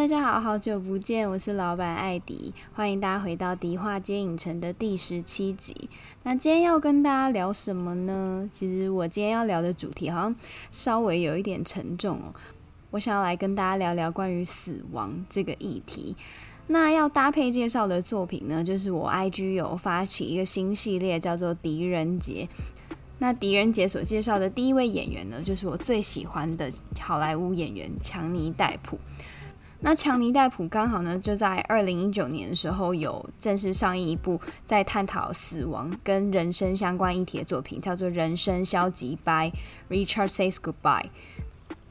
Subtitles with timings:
[0.00, 5.90] 大家好，好久不见，我是老板艾迪，欢迎大家回到迪化街影城的第十七集。
[6.22, 8.48] 那今天要跟大家聊什么呢？
[8.50, 10.34] 其实我今天要聊的主题好像
[10.70, 12.34] 稍微有一点沉重哦。
[12.92, 16.16] 我想要来跟大家聊聊关于死亡这个议题。
[16.68, 22.48] 那要搭配介绍的作品呢，就是我 IG 有发起一个新系列，叫做《狄仁杰》。
[23.18, 28.98] 那狄仁杰所介绍的第一位演员呢，就是我最喜欢的好莱坞演员强尼戴普。
[29.82, 39.50] 那强尼戴普刚好呢，就在二零一九年的时候有正式上映一部在探讨死亡跟人生相关议题的作品，叫做《人生消极掰》
[39.88, 41.06] （Richard Says Goodbye）。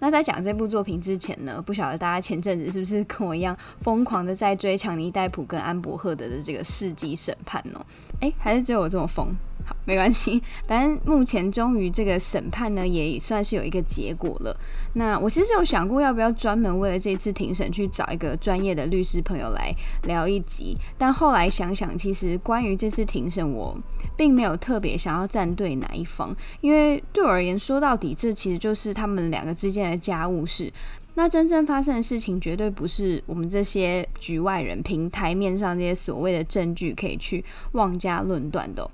[0.01, 7.83] 那在讲这部作品之前呢，不晓得大家前阵子是不是跟我一样疯狂的在追强尼戴普跟安柏赫德的这个世纪审判哦？
[8.21, 9.35] 诶，还是只有我这么疯？
[9.65, 14.55] 好，没关系， 反正目前终于这个审判呢，也算是有一个结果了。
[14.93, 23.77] 那我其实有想过要不要专门为了这次庭审去找一个专业的律师朋友来聊一集，但后来想想，其实关于这次庭审，我
[24.17, 30.71] 并没有特别想要站队哪一方，因为对我而言，说到底，这其实就是他们两个之间的家务事。
[31.15, 37.43] 那真正发生的事情，绝对不是我们这些局外人凭台面上这些所谓的证据可以去
[37.73, 38.89] 妄加论断的。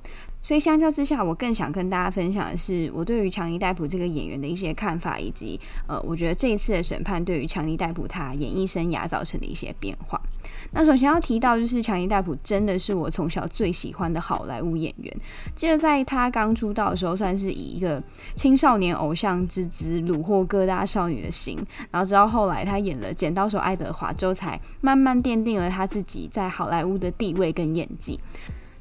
[0.46, 10.22] 所以相较之下，我更想跟大家分享的是我对于强尼戴普这个演员的一些看法，以及呃，我觉得这一次的审判对于强尼戴普他演艺生涯造成的一些变化。
[10.70, 15.18] 那首先要提到就是强尼戴普真的是我从小最喜欢的好莱坞演员。
[15.56, 18.00] 记得在他刚出道的时候，算是以一个
[18.36, 21.58] 青少年偶像之姿虏获各大少女的心，
[21.90, 28.20] 然后直到后来他演了《剪刀手爱德华》之后，才慢慢奠定了他自己在好莱坞的地位跟演技。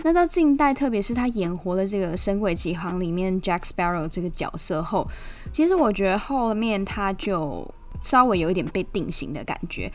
[0.05, 5.09] 那到近代，特别是他演活了这个《神鬼奇航》里面 Jack Sparrow 这个角色后，
[5.51, 7.67] 其实我觉得后面他就
[8.03, 9.91] 稍微有一点被定型的感觉。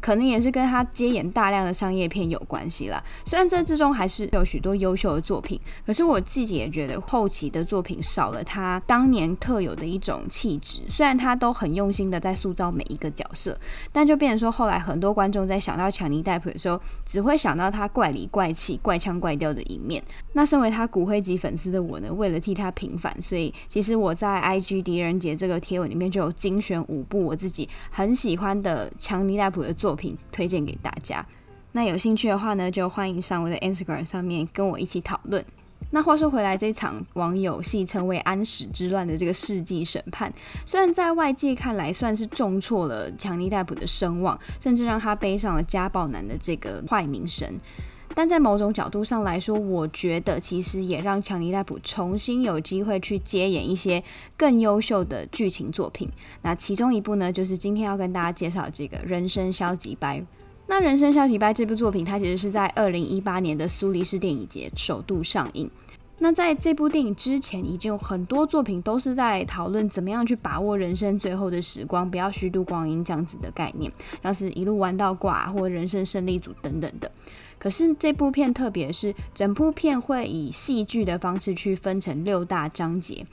[0.00, 3.02] 可能也是跟他接演大量的商业片有关系啦。
[3.24, 10.80] 虽然这之中还是有许多优秀的作品，可是我自己也觉得后期的作品少了他当年特有的一种气质。
[10.88, 13.58] 虽然他都很用心的在塑造每一个角色，
[13.92, 20.02] 但就变成说后来很多观众在想到强尼戴普的时候，只会想到他怪里怪气、怪腔怪调的一面。
[20.32, 29.87] 那身为他骨灰级粉丝的我呢，为了替他平反，所以其实我在 IG 狄仁杰这个贴文里面就有精选五部我自己很喜欢的强尼戴普的作品。
[29.88, 31.24] 作品推荐给大家，
[31.72, 35.42] 那有兴趣的话呢，就欢迎上我的 Instagram 上面跟我一起讨论。
[35.92, 40.30] 那话说回来，这场网友戏称为“安史之乱”的这个世纪审判，
[40.66, 47.58] 虽然在外界看来算是重挫了强尼戴普的声望，甚至让他背上了家暴男的这个坏名声，
[48.18, 54.02] 但在某种角度上来说，我觉得其实也让强尼戴普重新有机会去接演一些
[54.36, 56.10] 更优秀的剧情作品。
[56.42, 60.18] 那其中一部呢，就是今天要跟大家介绍这个《人生消极掰》。
[60.66, 65.70] 那《人生消极掰》这部作品，它其实是在二零一八年的苏黎世电影节首度上映。
[66.18, 73.92] 那在这部电影之前，已经有很多作品都是在讨论怎么样去把握人生最后的时光，不要虚度光阴这样子的概念，
[74.24, 77.08] 像是一路玩到挂或人生胜利组等等的。
[77.58, 83.26] 可是这部片特别是整部片会以戏剧的方式去分成六大章节。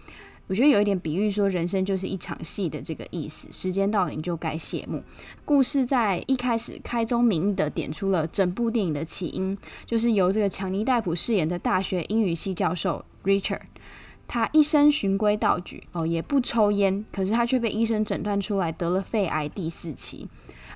[0.48, 3.48] 我觉得有一点比喻说，人生就是一场戏的这个意思。
[3.52, 5.02] 时间到了，你就该谢幕。
[5.44, 9.58] 故事在一开始开宗明义的点出了整部电影的起因，
[9.88, 13.62] 就是由这个强尼戴普饰演的大学英语系教授 Richard，
[14.28, 20.28] 他一生循规蹈矩哦，也不抽烟，可是他却被医生诊断出来得了肺癌第四期，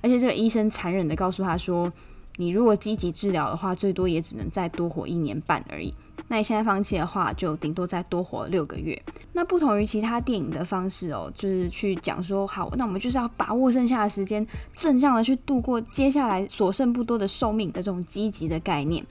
[0.01, 1.93] 而且这个医生残忍的告诉他说，
[2.39, 5.93] 你如果积极治疗的话，最多也只能再多活一年半而已。
[6.29, 8.97] 那你现在放弃的话，就顶多再多活六个月。
[9.33, 19.05] 那不同于其他电影的方式哦，就是去讲说，好，那我们就是要把握剩下的时间，正向的去度过接下来所剩不多的寿命的这种积极的概念。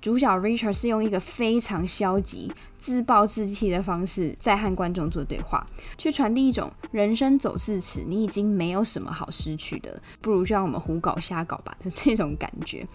[0.00, 5.66] 主角 Richard 是用一个非常消极、自暴自弃的方式在和观众做对话，
[5.98, 12.86] 去传递一种人生走至此，你已经没有什么好失去的，不如就让我们胡搞瞎搞吧的这种感觉。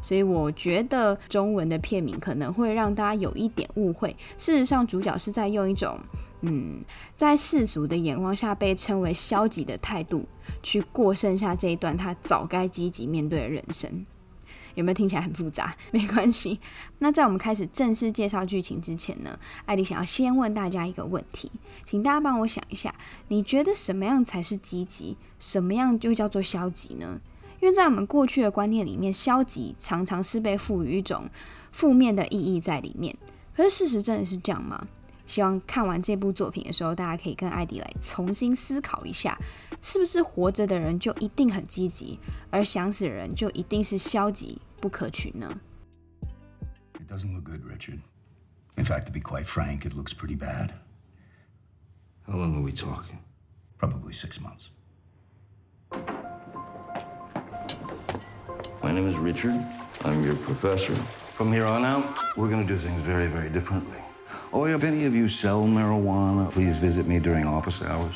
[0.00, 4.16] 所以我觉得中文的片名可能会让大家有一点误会。
[4.38, 5.98] 事实上，主角是在用一种
[6.42, 6.80] 嗯，
[7.16, 10.24] 在世俗的眼光下被称为消极的态度，
[10.62, 14.06] 去过剩下这一段他早该积极面对的人生。
[14.74, 15.74] 有没有听起来很复杂？
[15.92, 16.60] 没关系。
[16.98, 21.50] 那在我们开始正式介绍剧情之前呢，艾迪想要先问大家一个问题，
[21.84, 22.94] 请大家帮我想一下，
[23.28, 27.20] 你觉得什么样才是积极，什么样就叫做消极呢？
[27.60, 31.30] 因为在我们过去的观念里面，消极常常是被赋予一种
[31.70, 33.16] 负面的意义在里面。
[33.54, 34.88] 可是事实真的是这样吗？
[35.26, 39.38] 希望看完这部作品的时候，大家可以跟艾迪来重新思考一下，
[39.80, 42.18] 是不是活着的人就一定很积极，
[42.50, 45.60] 而想死的人就一定是消极不可取呢
[46.94, 48.00] ？It doesn't look good, Richard.
[48.76, 50.70] In fact, to be quite frank, it looks pretty bad.
[52.26, 53.18] How long are we talking?
[53.78, 54.70] Probably six months.
[58.82, 59.54] My name is Richard.
[60.04, 60.94] I'm your professor.
[61.34, 62.04] From here on out,
[62.36, 64.01] we're going to do things very, very differently.
[64.50, 68.14] Or if any of you sell marijuana, please visit me during office hours.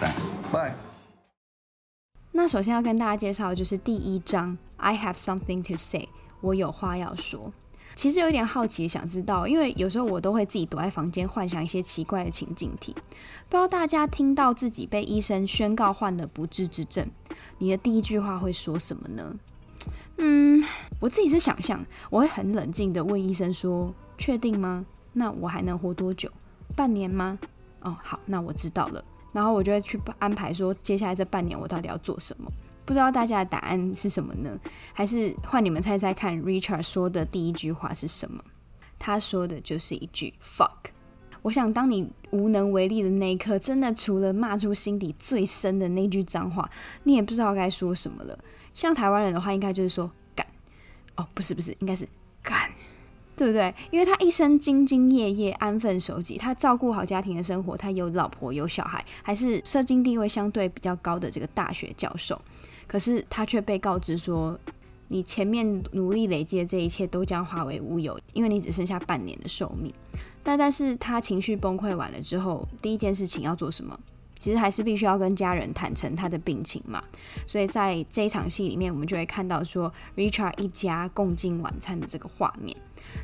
[0.00, 0.30] Thanks.
[0.52, 0.72] Bye.
[2.32, 6.08] 那首先要跟大家介绍的就是第一章，I have something to say，
[6.40, 7.52] 我有话要说。
[7.94, 12.92] 其实有一点好奇，想知道，因为有时候我都会自己躲在房间幻想一些奇怪的情境题。
[12.92, 17.06] 不知道大家听到自己被医生宣告患了不治之症，
[17.58, 19.36] 你的第一句话会说什么呢？
[20.18, 20.64] 嗯，
[20.98, 24.84] 我自己是想象，我会很冷静的问医生说：“确定吗？”
[25.14, 26.30] 那我还能活多久？
[26.76, 27.38] 半年吗？
[27.80, 29.02] 哦，好，那我知道了。
[29.32, 32.50] 然后我就会去安排说，接下来这半年我到底要做什么？
[32.84, 34.58] 不知道大家的答案是什么呢？
[34.92, 38.44] 还是换你们猜猜看，Richard 说的第一句话是什么？
[38.98, 40.70] 他说的就是一句 “fuck”。
[41.42, 46.70] 我想，当你无能为力的那一刻，真的除了骂出心底最深的那句脏话，
[47.02, 48.38] 你也不知道该说什么了。
[48.72, 50.46] 像台湾人的话，应该就是说“干”。
[51.16, 52.08] 哦，不是，不是，应该是
[52.42, 52.70] “干”。
[53.36, 53.74] 对不对？
[53.90, 62.40] 因为他一生兢兢业业、安分守己，他照顾好家庭的生活，他有老婆有小孩，还是社经地位相对比较高的这个大学教授。
[62.86, 64.58] 可是他却被告知说，
[65.08, 69.92] 你前面努力累积的这一切都将化为乌有，因为你只剩下半年的寿命。
[70.42, 73.98] 但但是他情绪崩溃完了之后，第一件事情要做什么？
[74.38, 77.02] 其实还是必须要跟家人坦诚他的病情嘛，
[77.46, 82.76] 所以在这一场戏里面，我们就会看到说，Richard 一家共进晚餐的这个画面。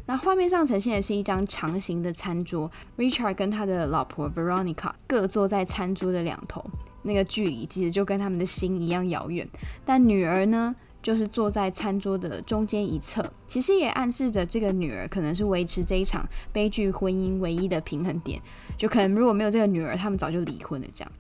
[0.07, 6.65] 那画面上呈现的是一张长形的餐桌，Richard 跟他的老婆 Veronica 各坐在餐桌的两头，
[7.03, 9.49] 那个距离其实就跟他们的心一样遥远。
[9.85, 10.75] 但女儿呢？
[11.03, 18.39] 就是坐在餐桌的中间一侧，其实也暗示着这个女儿可能是维持这一场悲剧婚姻唯一的平衡点。
[18.77, 21.11] 就可能如果没有这个女儿，他们早就离婚了这样。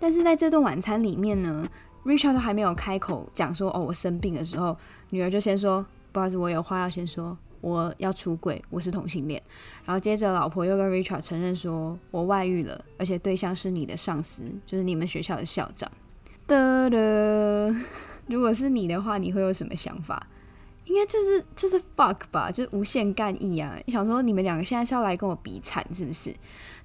[0.00, 1.68] 但是在这顿晚餐里面呢
[2.06, 4.74] ，Richard 都还没有开口讲说哦，我生病的时候，
[5.10, 9.42] 女儿就先说不好意思，我有话要先说，我要出轨，我是同性恋。
[9.84, 15.90] 然后接着老婆又跟 Richard 承认说，我外遇了，而且对象是你的上司，就是你们学校的校长。
[16.46, 16.98] 哒哒。
[18.26, 20.26] 如果是你的话，你会有什么想法？
[20.84, 23.76] 应该就是就是 fuck 吧，就是无限干意啊！
[23.84, 26.34] 你想说你们两个现在是要来跟我比惨，是不是？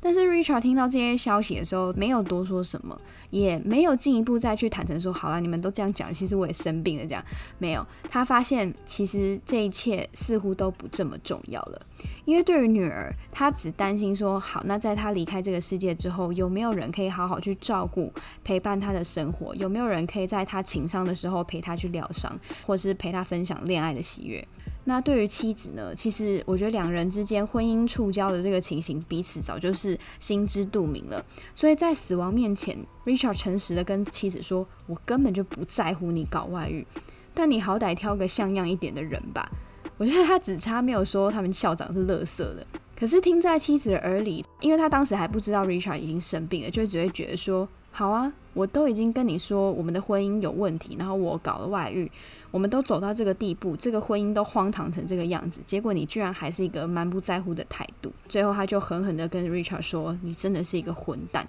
[0.04, 7.24] 但是 Richard 听到这些消息的时候，没有多说什么，也没有进一步再去坦诚说，好了，你们都这样讲，其实我也生病了，这样
[7.58, 7.88] 没有。
[8.10, 11.82] 他发现其实这一切似乎都不这么重要了，
[12.26, 18.12] 因为对于女儿，他只担心说，好，那在他离开这个世界之后，有没有人可以好好去照顾、
[18.44, 19.56] 陪伴他的生活？
[19.56, 24.46] 有没有人可以在他情伤的时候陪他去疗伤，或是陪他分享恋爱的喜悦？
[24.86, 25.96] 那对于妻子呢？
[25.96, 31.24] 其实我觉得两人之间婚姻触礁的这个情形，彼此早就是心知肚明了。
[31.56, 36.86] 所以在死亡面前，Richard 诚实的跟妻子说：“我根本就不在乎你搞外遇，
[37.34, 39.50] 但你好歹挑个像样一点的人吧。”
[39.98, 42.68] 我觉得他只差没有说他们校长是乐色的。
[42.96, 52.12] 可是听在妻子的耳里，因为他当时还不知道 Richard 已经生病了，就只会觉得说：“好啊，我都已经跟你说我们的婚姻有问题，然后我搞了外遇。”
[52.54, 58.14] 我们都走到这个地步，这个婚姻都荒唐成这个样子，结果你居然还是一个蛮不在乎的态度。
[58.30, 61.48] 最后他就狠狠地跟 Richard 说：“你真的是一个混蛋。”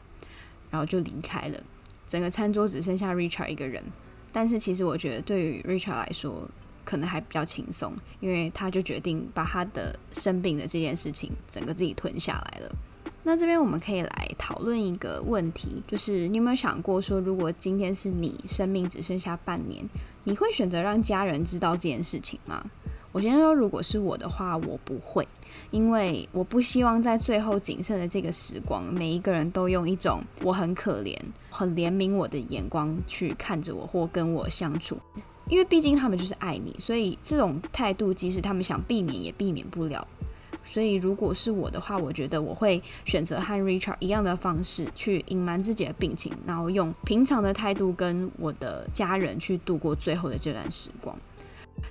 [0.73, 1.63] 然后就离开了。
[2.09, 3.85] 整个餐桌只剩下 Richard 一个人。
[4.33, 6.49] 但是其实我觉得，对于 Richard 来说，
[6.87, 12.75] 可能还比较轻松，因为他就决定把他的生病的这件事情整个自己吞下来了。
[13.27, 19.83] 那这边我们可以来讨论一个问题，就是你有没有想过说，如果今天是你生命只剩下半年，
[20.25, 22.63] 你会选择让家人知道这件事情吗？
[23.13, 25.27] 我先说，如果是我的话，我不会，
[25.71, 31.17] 因为我不希望在最后仅剩的这个时光，每一个人都用一种我很可怜、
[31.49, 34.99] 很怜悯我的眼光去看着我或跟我相处，
[35.49, 40.07] 因为毕竟他们就是爱你，所以这种态度，即使他们想避免，也避免不了。
[40.65, 51.17] 所以，如果是我的话，我觉得我会选择和 Richard 一样的方式去隐瞒自己的病情，然后用平常的态度跟我的家人去度过最后的这段时光。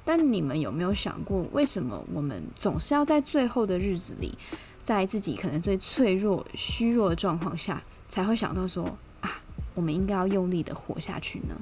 [0.03, 4.37] 但你们有没有想过，为什么我们总是要在最后的日子里，
[4.81, 9.29] 在自己可能最脆弱、虚弱的状况下，才会想到说啊，
[9.75, 11.55] 我们应该要用力的活下去呢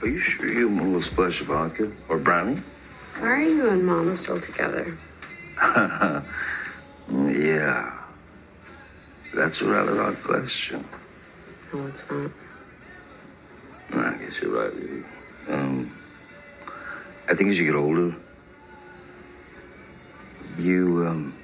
[0.00, 2.58] ？Are you sure you want a splash of vodka or brownie?
[3.18, 4.96] Why are you and Mom still together?
[7.10, 7.92] yeah.
[9.34, 10.84] That's a rather odd question.
[11.72, 12.30] No, it's not.
[13.92, 14.72] I guess you're right.
[15.48, 15.96] Um,
[17.28, 18.14] I think as you get older,
[20.58, 21.34] you um,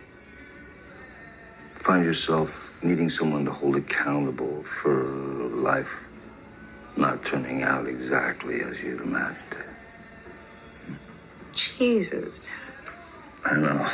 [1.77, 2.51] find yourself
[2.83, 5.89] needing someone to hold accountable for life
[6.97, 9.64] not turning out exactly as you'd imagined it.
[11.54, 12.34] Jesus.
[13.44, 13.86] I know.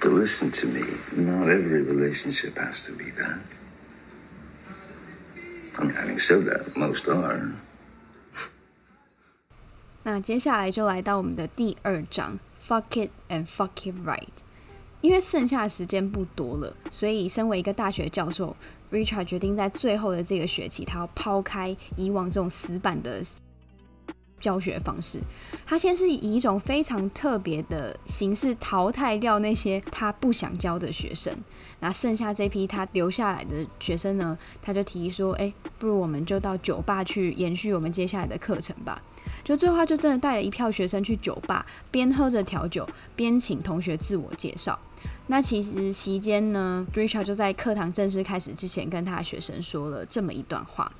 [0.00, 0.84] But listen to me.
[1.16, 3.38] Not every relationship has to be that.
[5.76, 7.52] I mean, having said that, most are.
[10.02, 14.28] 那接下来就来到我们的第二章，Fuck it and fuck it right。
[15.00, 18.56] 因为剩下的时间不多了，所以身为一个大学教授，
[18.90, 23.22] Richard 决定在最后的这个学期，他要抛开以往这种死板的。
[24.39, 25.19] 教学方式，
[25.65, 31.35] 他先是以一种非常特别的形式淘汰掉那些他不想教的学生，
[31.79, 39.01] 那剩下这批他留下来的学生呢，他就提议说：“哎，不如我们就到酒吧去延续我们接下来的课程吧。”
[39.43, 44.77] 就最后就真的带了一票学生去酒吧，边喝着调酒，边请同学自我介绍。
[45.27, 50.91] 那其实期间呢，Richard 就在课堂正式开始之前，跟他的学生说了这么一段话。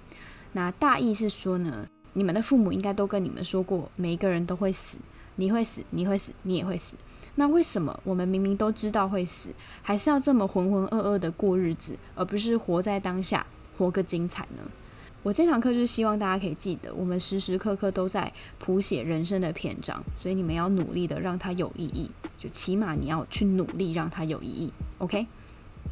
[0.53, 1.87] 那大意是说呢。
[2.13, 4.97] 你们的父母应该都跟你们说过，每一个人都会死，
[5.35, 6.97] 你会死，你会死，你也会死。
[7.35, 9.49] 那为什么我们明明都知道会死，
[9.81, 13.45] 还是要这么浑浑噩噩的过日子，而不是活在当下，
[13.77, 14.63] 活个精彩呢？
[15.21, 24.71] 我这堂课就是希望大家可以记得，我们时时刻刻都在谱写人生的篇章，所以你们要努力的让它有意义，就起码你要去努力让它有意义。
[24.97, 25.27] OK？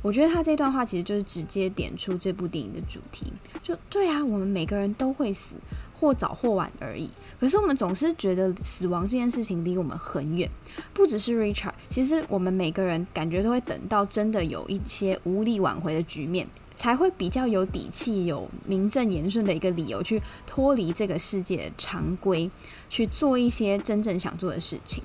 [0.03, 3.33] 我觉得他这段话其实就是直接点出这部电影的主题，
[3.63, 5.55] 就对啊，我们每个人都会死。
[5.99, 7.09] 或早或晚而已。
[7.39, 10.49] 可是我们总是觉得死亡这件事情离我们很远，
[10.93, 22.49] 不只是 Richard，其实我们每个人感觉都会等到真的有一些无力挽回的局面，才会比较有底气、有名正言顺的一个理由去脱离这个世界常规，
[22.89, 25.03] 去做一些真正想做的事情。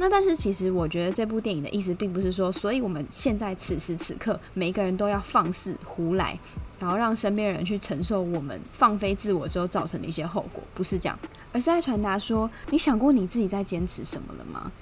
[0.00, 6.38] 那但是其实我觉得这部电影的意思并不是说，所以我们现在此时此刻每一个人都要放肆胡来，
[6.78, 11.18] 然后让身边人去承受我们放飞自我之后造成的一些后果，不是这样，
[11.52, 14.72] 而是在传达说，你想过你自己在坚持什么了吗？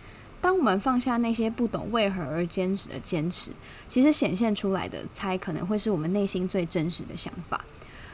[0.40, 3.50] 当我们放下那些不懂为何而坚持的坚持，
[3.88, 7.64] 其实显现出来的才可能会是我们内心最真实的想法。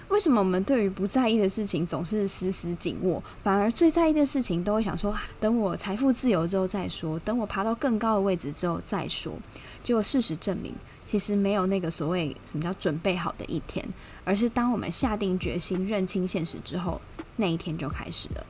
[0.09, 9.35] 为什么我们对于不在意的事情总是死死紧握，反而最在意的事情都会想说，等我财富自由之后再说，等我爬到更高的位置之后再说。
[9.83, 13.85] 结果事实证明，其实没有那个所谓什么叫准备好的一天，
[14.25, 17.01] 而是当我们下定决心认清现实之后，
[17.37, 18.47] 那一天就开始了。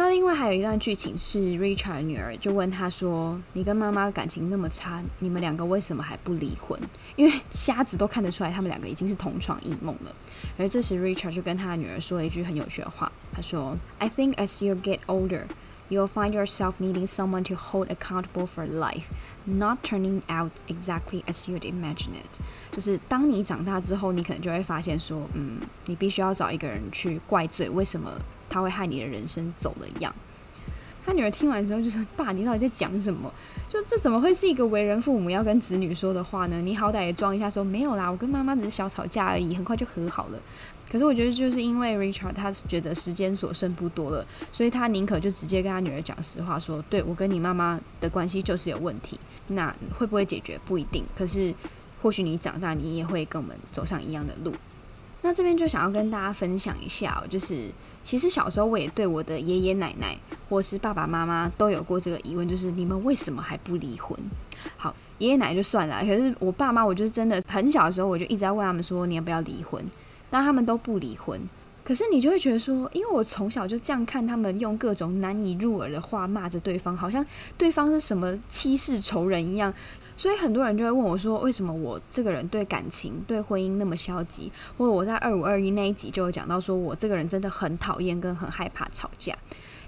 [0.00, 6.80] 那另外还有一段剧情是，Richard 的女儿就问他说：“你跟妈妈感情那么差，你们两个为什么还不离婚？”
[7.16, 10.14] 因为瞎子都看得出来，他们两个已经是同床异梦了。
[10.56, 15.42] 而这时，Richard 就跟他的女儿说了一句很有趣的话，他说：“I think as you get older,
[15.90, 19.04] you'll find yourself needing someone to hold accountable for life,
[19.44, 22.40] not turning out exactly as you'd imagine it。”
[22.72, 28.10] 就是当你长大之后，你可能就会发现说：“嗯，你必须要找一个人去怪罪，为什么？”
[28.50, 30.14] 他会害你的人生走了一样。
[31.02, 33.32] 他女儿听完之后就说：“爸，你到底在讲什么？
[33.66, 36.60] 就这怎么会是一个为人父母要跟子女说的话呢？
[36.60, 40.38] 你好歹也装一下说没有啦，我跟妈妈只是小吵架而已，很快就和好了。
[40.92, 49.18] 可是我觉得就是因为 Richard 他觉得时间所剩不多了，所以他宁可就直接跟他女儿讲实话，说：对，我跟你妈妈的关系就是有问题。
[49.48, 51.52] 那会不会解决不一定，可是
[52.02, 54.52] 或许你长大你也会跟我们走上一样的路。”
[55.22, 57.70] 那这边就想要跟大家分享一下，就是
[58.02, 64.18] 其实小时候我也对我的爷爷奶奶或是爸爸妈妈都有过这个疑问，就是你们为什么还不离婚？
[64.76, 69.84] 好，爷爷奶奶就算了，可是我爸妈，我就是真的很小的时候我就一直在问他们说，你要不要离婚？
[70.30, 71.40] 但他们都不离婚。
[71.82, 77.24] 可是你就会觉得说，因为我从小就这样看他们用各种难以入耳的话骂着对方，好像
[77.58, 79.72] 对方是什么欺世仇人一样。
[80.20, 89.34] 所以很多人就会问我说：“为什么我这个人对感情、对婚姻那么消极？”或者我在二五二一那一集就有讲到，说我这个人真的很讨厌跟很害怕吵架，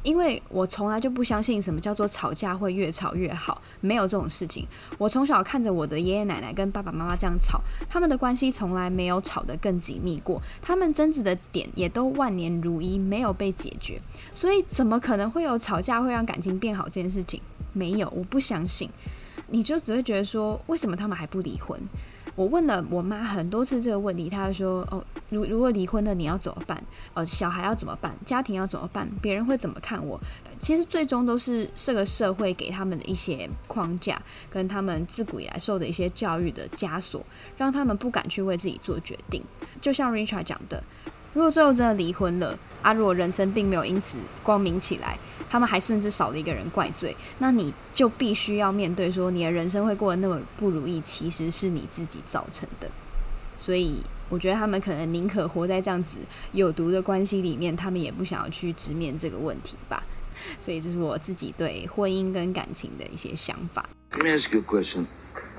[0.02, 4.66] 因为我从来就不相信什么叫做吵架会越吵越好，没有这种事情。
[4.96, 7.60] 我从小看着我的爷爷奶奶跟爸爸妈妈这样吵，
[7.90, 14.00] 他们的关系从来没有吵得更紧密过，他们争执的点也都万年如一，没有被解决。
[14.32, 17.38] 所以怎么可能会有吵架会让感情变好这件事情？
[17.74, 18.88] 没有，我不相信。
[19.52, 21.78] 你就只会觉得说，为什么他们还不离婚？
[22.34, 26.82] 我问了我妈很多次这个问题，她就说：哦，如如果离婚了，你要怎么办？
[27.12, 28.16] 呃，小孩要怎么办？
[28.24, 29.06] 家庭要怎么办？
[29.20, 30.18] 别人会怎么看我？
[30.58, 34.18] 其实最终都是这个社会给他们的一些框架，
[34.48, 37.22] 跟他们自古以来受的一些教育的枷锁，
[37.58, 39.44] 让他们不敢去为自己做决定。
[39.82, 40.82] 就像 Richard 讲的。
[41.34, 52.88] 如果最后真的离婚了啊，如果人生并没有因此光明起来，他们还甚至少了一个人怪罪，那你就必须要面对说，你的人生会过得那么不如意，其实是你自己造成的。
[53.56, 56.18] 所以我觉得他们可能宁可活在这样子
[56.52, 60.02] 有毒的关系里面，他们也不想要去直面这个问题吧。
[60.58, 63.88] 所以这是我自己对婚姻跟感情的一些想法。
[64.12, 65.06] Let me ask you a question.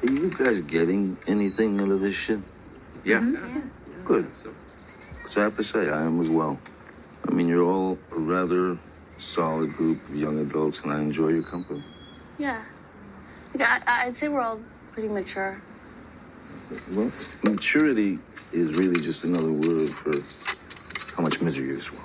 [0.01, 2.39] Are you guys getting anything out of this shit?
[3.03, 3.23] Yeah.
[4.05, 4.25] Good.
[5.32, 6.58] So I have to say, I am as well.
[7.28, 8.78] I mean, you're all a rather
[9.18, 11.84] solid group of young adults, and I enjoy your company.
[12.38, 12.62] Yeah.
[13.54, 14.60] Like, I, I'd say we're all
[14.92, 15.60] pretty mature.
[16.92, 17.10] Well,
[17.42, 18.18] maturity
[18.52, 20.12] is really just another word for
[21.14, 22.04] how much misery you swallow.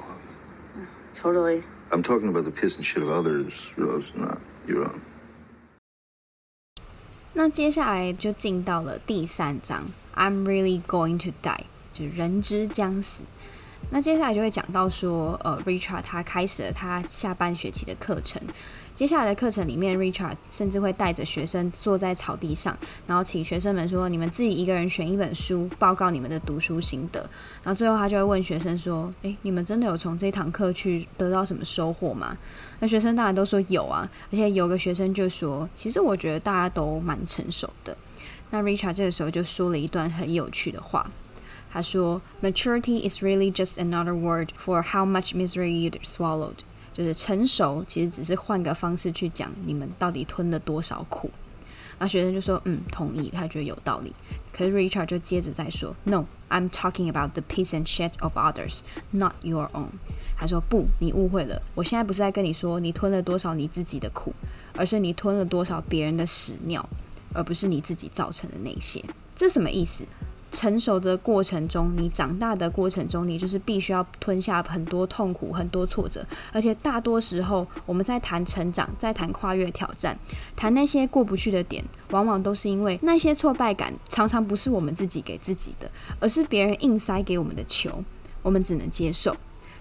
[1.14, 1.64] Totally.
[1.92, 5.02] I'm talking about the piss and shit of others, Rose, not your own.
[7.36, 11.66] 那接下来就进到了第三章，I'm really going to die。
[12.07, 13.25] 人之将死。
[13.91, 18.43] 那接下来就会讲到说，呃，Richard 他开始了他下半学期的课程。
[18.95, 27.21] 接下来的课程里面，Richard 甚至会带着学生坐在草地上，然后请学生们说：“你们自己一个人选一本书，报告你们的读书心得。”
[27.63, 32.37] 然后最后他就会问学生说：“诶，你们真的有从这堂课去得到什么收获吗？”
[32.81, 37.97] 那学生当然都说有啊，而且有个学生就说：“其实我觉得大家都蛮成熟的。”
[38.51, 41.09] 那 Richard 这个时候就说了一段很有趣的话。
[41.71, 46.59] 他说：“Maturity is really just another word for how much misery you swallowed。”
[46.95, 51.31] 就是成熟，其实只是换个方式去讲你们到底吞了多少苦。
[52.01, 54.13] 那学生就说：“嗯，同意。”他觉得有道理。
[54.53, 59.91] 可是 Richard 就接着再说：“No, I'm talking about the piss and shit of others, not your own。”
[60.37, 61.61] 他说：“不，你误会了。
[61.75, 64.33] 我现在不是在跟你说你吞了多少你自己的苦，
[64.75, 66.89] 而是你吞了多少别人的屎尿，
[67.33, 69.05] 而不是你自己造成的那些。
[69.37, 70.05] 这什么意思？”
[70.51, 80.19] 成熟的过程中，你长大的过程中，你就是必须要吞下很多痛苦、很多挫折，而且大多时候，我们在谈成长、在谈跨越挑战、
[80.57, 88.03] 谈那些过不去的点，往往都是因为那些挫败感常常不是我们自己给自己的，而是别人硬塞给我们的球，
[88.43, 89.37] 我们只能接受。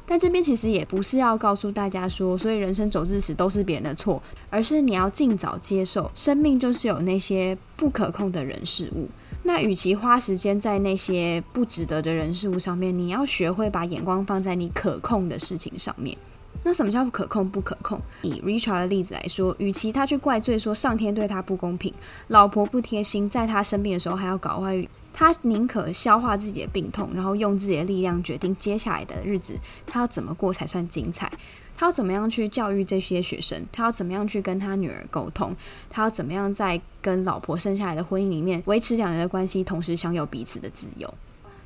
[0.09, 9.09] 但这边其实也不是要告诉大家说，所以人生走至此都是别人的错，而是你要尽早接受，生命就是有那些不可控的人事物。
[9.47, 16.17] 那与其花时间在那些不值得的人事物上面，你要学会把眼光放在你可控的事情上面。
[16.63, 17.49] 那什么叫不可控？
[17.49, 17.97] 不可控。
[18.23, 21.93] 以 Richard 的例子来说，与其他去怪罪说上天对他不公平，
[22.27, 31.31] 老婆不贴心，在他生病的时候还要搞外遇，他宁可消化自己的病痛，然后用自己的力量决定接下来的日子，他要怎么过才算精彩。
[31.77, 33.63] 他要怎么样去教育这些学生？
[33.71, 35.55] 他要怎么样去跟他女儿沟通？
[35.89, 41.13] 他要怎么样在跟老婆生下来的婚姻里面维持两人的关系，同时享有彼此的自由？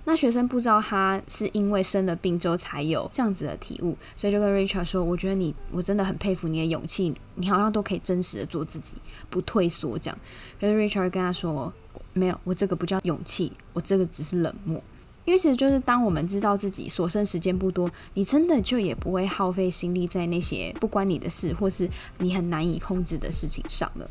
[0.04, 8.98] 那学生不知道他是因为生了病之后才有这样子的体悟，所以就跟 Richard 说：“我觉得你，我真的很佩服你的勇气，你好像都可以真实的做自己，
[9.30, 10.18] 不退缩。”这样，
[10.60, 11.72] 可是 Richard 跟他说
[12.14, 14.84] ：“没有，我这个不叫勇气，我这个只是冷漠。”
[15.26, 24.10] 因为其实就是当我们知道自己所剩时间不多，你真的就也不会耗费心力在那些不关你的事或是你很难以控制的事情上了。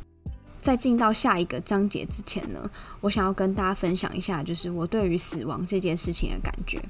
[0.62, 2.70] 在进到下一个章节之前呢，
[3.00, 6.80] 我想要跟大家分享一下，就是我对于死亡这件事情的感觉。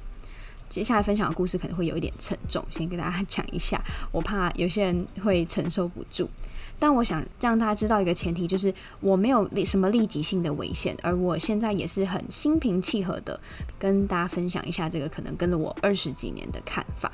[0.68, 6.28] 接下来分享的故事可能会有一点沉重，先跟大家讲一下，我怕有些人会承受不住。
[6.80, 13.38] 但我想让大家知道一个前提，就是我没有什么立即性的危险，而我现在也是很心平气和的
[13.78, 17.12] 跟大家分享一下这个可能跟了我二十几年的看法。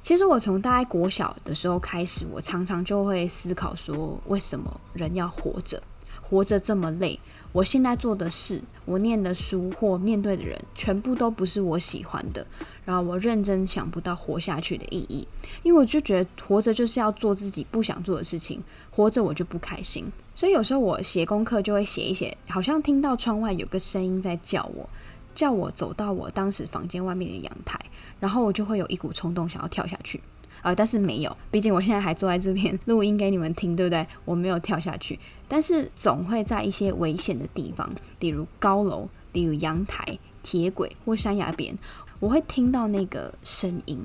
[0.00, 5.82] 其实我从大概国小的时候开始，我常常就会思考说，为什么人要活着？
[6.28, 7.18] 活着这么累，
[7.52, 12.46] 我现在做的事，我念的书或面对的人，全部都不是我喜欢的。
[12.84, 15.26] 然后我认真想不到活下去的意义，
[15.62, 20.10] 因为我就觉得活着就是要做自己不想做的事情，活着我就不开心。
[20.34, 24.88] 所以有时候我写功课就会写一写，好像听到窗外有个声音在叫我，
[25.34, 27.78] 叫我走到我当时房间外面的阳台，
[28.20, 30.20] 然后我就会有一股冲动想要跳下去。
[30.62, 34.06] 呃，但是没有，毕竟我现在还坐在这边 录音给你们听，对不对？
[34.24, 37.90] 我没有跳下去，但是总会在一些危险的地方，
[38.20, 41.76] 例如高楼、例如阳台、铁轨或山崖边，
[42.20, 43.98] 我会听到那个声音。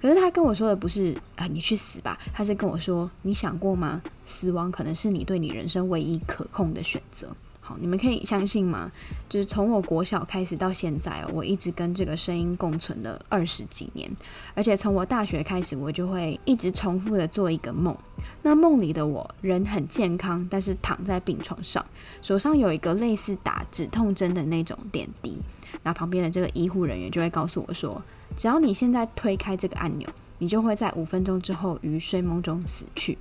[0.00, 2.16] 可是他跟我说的不是啊，你去死吧！
[2.32, 4.00] 他是跟我说，你想过吗？
[4.24, 7.34] 死亡可能是你对你人生唯一可控的选择。
[7.80, 8.90] 你们可以相信吗？
[9.28, 14.10] 就是从我国小开始到现在，我一直跟这个声音共存了二十几年。
[14.54, 17.96] 而且从我大学开始，我就会一直重复的做一个梦。
[18.42, 21.84] 那梦里的我人很健康，但是躺在病床上，
[22.22, 25.38] 手上有一个类似打止痛针的那种点滴。
[25.82, 28.00] 那旁边的这个医护人员就会告诉我说，
[28.36, 33.18] 只要你现在推开这个按钮，你就会在五分钟之后于睡梦中死去。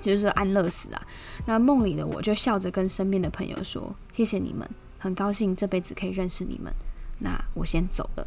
[0.00, 1.06] 就是安乐死啊！
[1.46, 6.72] 那梦里的我就笑着跟身边的朋友说：“谢谢你们，很高兴这辈子可以认识你们。”
[7.20, 8.26] 那我先走了，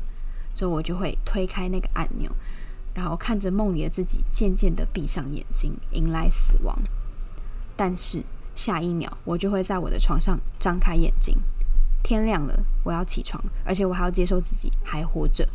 [0.56, 2.32] 之后我就会推开那个按钮，
[2.95, 6.75] 然后看着梦里的自己渐渐的闭上眼睛，迎来死亡。
[7.75, 8.23] 但是
[8.56, 11.38] 下一秒，我就会在我的床上张开眼睛，
[12.01, 15.47] 天亮了，我要起床，而且我还要接受自己还活着。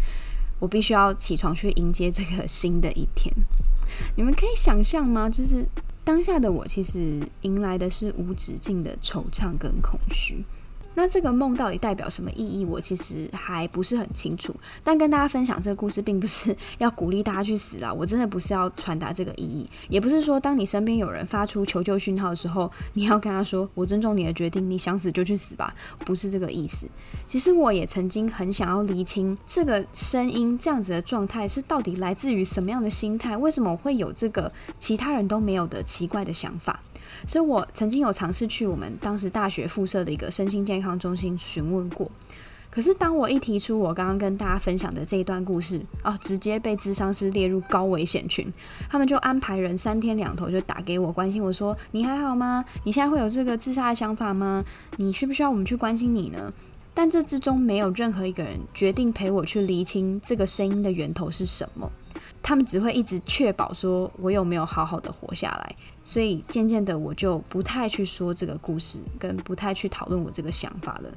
[0.61, 3.35] 我必须要起床去迎接这个新的一天。
[4.15, 5.29] 你们可以想象吗？
[5.29, 5.67] 就是。
[6.05, 10.45] 当下的我其实迎来的是无止境的惆怅跟空虚。
[10.95, 12.65] 那这个梦到底代表什么意义？
[12.65, 14.55] 我其实还不是很清楚。
[14.85, 17.93] 但跟大家分享这个故事，并不是要鼓励大家去死啦。
[17.93, 25.75] 我真的不是要传达这个意义，也不是说当你身边有人发出求救讯号的时候，你要跟他说：“我尊重你的决定，你想死就去死吧。”
[26.05, 26.87] 不是这个意思。
[27.27, 33.37] 其实我也曾经很想要厘清这个声音这样子的状态是到底来自于什么样的心态？
[33.37, 36.81] 为什么我会有这个其他人都没有的奇怪的想法？
[37.27, 42.11] 所以我曾经有尝试去我们当时大学附设的一个身心健康中心询问过，
[42.71, 48.53] 可是当我一提出我刚刚跟大家分享的这一段故事，哦，直接被智商师列入高危险群，
[48.91, 52.65] 他们就安排人三天两头就打给我关心我说，你还好吗？
[52.85, 54.65] 你现在会有这个自杀的想法吗？
[54.97, 56.53] 你需不需要我们去关心你呢？
[56.95, 61.91] 但这之中没有任何一个人决定陪我去厘清这个声音的源头是什么。
[62.43, 71.11] 他们只会一直确保说我有没有好好的活下来，所以渐渐的我就不太去说这个故事，跟不太去讨论我这个想法了。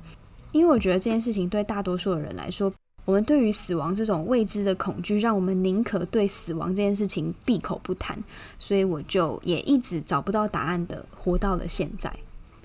[0.52, 2.72] 因为我觉得这件事情对大多数的人来说，
[3.04, 8.18] 我们对于死亡这种未知的恐惧，让我们宁可对死亡这件事情闭口不谈。
[8.58, 12.10] 所以我就也一直找不到答案的活到了现在，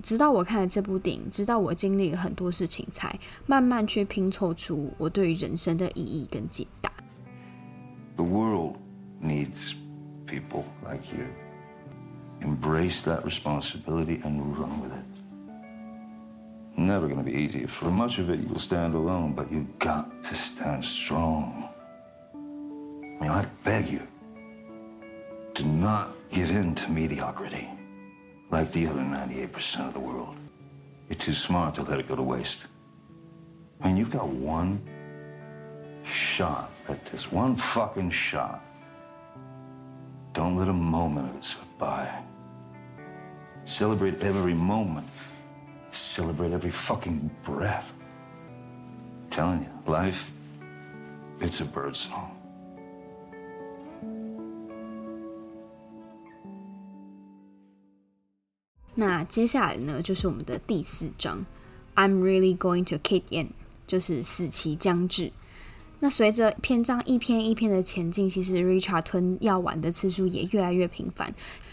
[0.03, 6.93] 直到我看了这部电影，直到我经历了很多事情，才慢慢去拼凑出我对于人生的意义跟解答。
[8.21, 8.77] The world
[9.23, 9.75] needs
[10.27, 11.27] people like you.
[12.43, 15.07] Embrace that responsibility and run with it.
[16.77, 17.65] Never gonna be easy.
[17.65, 21.71] For much of it, you'll stand alone, but you've got to stand strong.
[22.35, 24.07] I mean, I beg you,
[25.55, 27.71] do not give in to mediocrity
[28.51, 30.37] like the other 98% of the world.
[31.09, 32.67] You're too smart to let it go to waste.
[33.81, 34.79] I mean, you've got one
[36.05, 38.62] shot at this one fucking shot.
[40.34, 42.08] Don't let a moment of it slip by.
[43.66, 45.08] Celebrate every moment.
[45.92, 47.86] Celebrate every fucking breath.
[49.24, 50.32] I'm telling you, life,
[51.40, 52.32] it's a bird song.
[58.98, 61.46] 那接下来呢，就是我们的第四章，
[61.96, 63.52] I'm really going to kick in，
[63.86, 65.34] 就是死期将至。
[66.03, 71.33] 那随着篇章一篇一篇的前进，其实 Richard 吞药丸的次数也越来越频繁，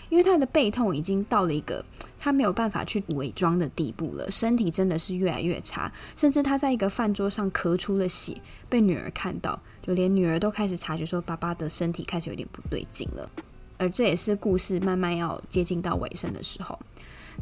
[0.09, 1.83] 因为他的背痛已经到了一个
[2.19, 8.35] 他没有办法去伪装的地步了，身体真的是越来越差，甚至他在一个饭桌上咳出了血，
[8.67, 13.29] 被女儿看到，就连女儿都开始察觉说爸爸的身体开始有点不对劲了。
[13.77, 16.77] 而这也是故事慢慢要接近到尾声的时候。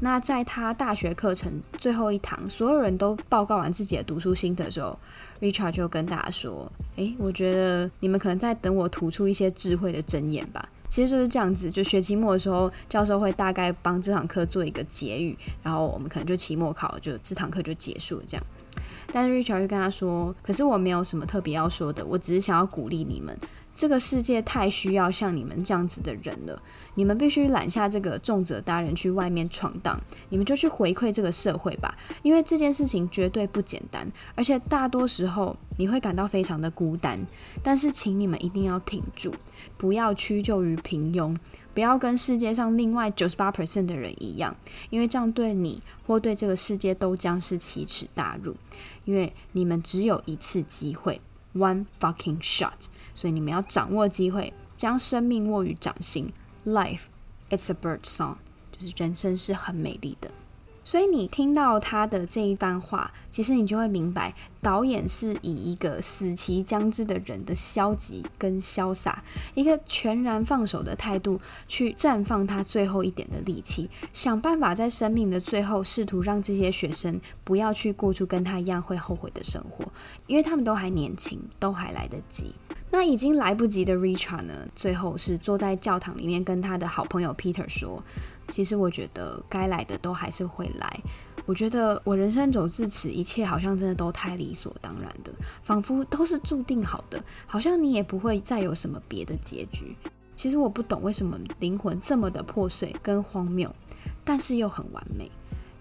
[0.01, 4.97] 那在他大学课程最后一堂，所有人都报告完自己的读书心得的时候
[5.39, 18.45] ，Richard 就跟大家说：“诶，我觉得你们可能在等我吐出一些智慧的箴言吧。”其实就是这样子，就学期末的时候，教授会大概帮这堂课做一个结语，然后我们可能就期末考，就这堂课就结束了这样。
[19.12, 23.36] 但是 Richard 就跟他说：“可是我没有什么特别要说的，我只是想要鼓励你们。”
[23.75, 26.61] 这个世界太需要像你们这样子的人了，
[26.93, 37.19] 你们必须揽下这个重责大任去外面闯荡，你们就去回馈这个社会吧，因为这件事情绝对不简单，而且大多时候你会感到非常的孤单。
[37.61, 39.35] 但是请你们一定要挺住，
[39.77, 41.35] 不要屈就于平庸，
[41.73, 44.55] 不要跟世界上另外九十八 percent 的人一样，
[44.89, 48.55] 因为这样对你或对这个世界都将是奇耻大辱，
[49.03, 51.19] 因为你们只有一次机会
[51.53, 52.88] ，one fucking shot。
[53.15, 56.32] 所以你们要掌握机会，将生命握于掌心。
[56.65, 57.04] Life,
[57.49, 58.36] it's a bird song，
[58.71, 60.30] 就是人生是很美丽的。
[60.86, 69.24] 所以你听到他的这一番话，其实你就会明白，导演是以一个死期将至的人的消极跟潇洒，
[69.56, 79.84] 一个全然放手的态度，去绽放他最后一点的力气，想办法在生命的最后，试图让这些学生不要去过出跟他一样会后悔的生活，
[80.28, 82.54] 因为他们都还年轻，都还来得及。
[82.91, 88.04] 那已经来不及的 Richard 呢，最后是坐在教堂里面跟他的好朋友 Peter 说。
[88.49, 90.99] 其实我觉得该来的都还是会来。
[91.45, 95.31] 我觉得我人生走至此，一切好像真的都太理所当然的，
[95.62, 99.95] 仿佛都是注定好的，好像你也不会再有什么别的结局。
[100.36, 103.73] 其实我不懂为什么灵魂这么的破碎跟荒谬，
[104.23, 105.31] 但是又很完美。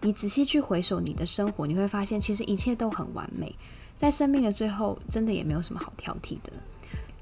[0.02, 3.56] 你仔细去回首你的生活，你会发现其实一切都很完美，
[3.96, 6.52] 在生命的最后，真的也没有什么好挑剔的。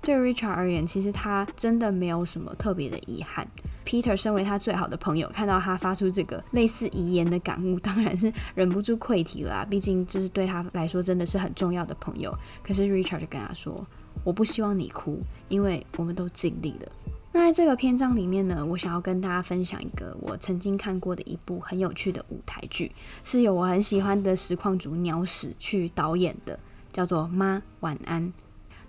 [0.03, 3.47] 对 Richard 而言，其实他真的没有什么特别的遗憾。
[3.87, 9.65] Peter 身为他最好的朋友，看到他发出这个类似遗言的感悟， 当然是忍不住溃堤了啊。
[9.65, 12.37] 毕竟这是对他来说真的是很重要的朋友。
[12.62, 13.87] 可是 Richard 就跟他说
[14.25, 16.93] ：“我不希望你哭，因为我们都尽力了。”
[17.33, 22.93] 那在这个篇章里面呢，我想要跟大家分享一个我曾经看过的一部很有趣的舞台剧，
[23.25, 26.59] 是由我很喜欢的实况主鸟屎去导演的，
[26.93, 28.23] 叫做《妈晚安》。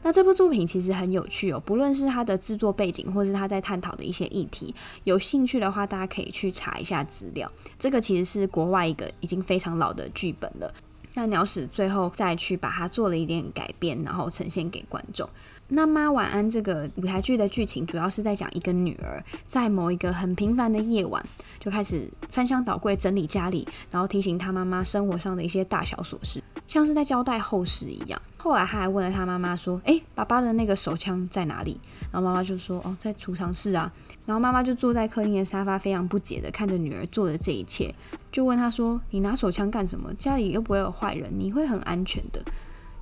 [0.04, 7.52] 那这部作品其实很有趣哦，不论是它的制作背景，或是他在探讨的一些议题，有兴趣的话，大家可以去查一下资料。
[7.80, 10.72] 这个其实是国外一个已经非常老的剧本了。
[11.16, 15.30] 那鸟屎最后再去把它做了一点改变，然后呈现给观众。
[15.76, 21.24] 那妈晚安这个舞台剧的剧情，主要是在讲一个女儿在某一个很平凡的夜晚，
[21.60, 28.22] 就开始翻箱倒柜整理家里，然后提醒她妈妈生活上的一些大小琐事，像是在交代后事一样。
[28.38, 31.80] 后来他还问了他妈妈说：“诶，爸爸的那个手枪在哪里？”
[32.12, 33.92] 然后妈妈就说：“哦，在储藏室啊。”
[34.28, 37.96] 然后妈妈就坐在客厅的沙发，非常不解地看着女儿做的这一切，
[38.32, 40.14] 就问她说：“你拿手枪干什么？
[40.16, 42.44] 家里又不会有坏人，你会很安全的。”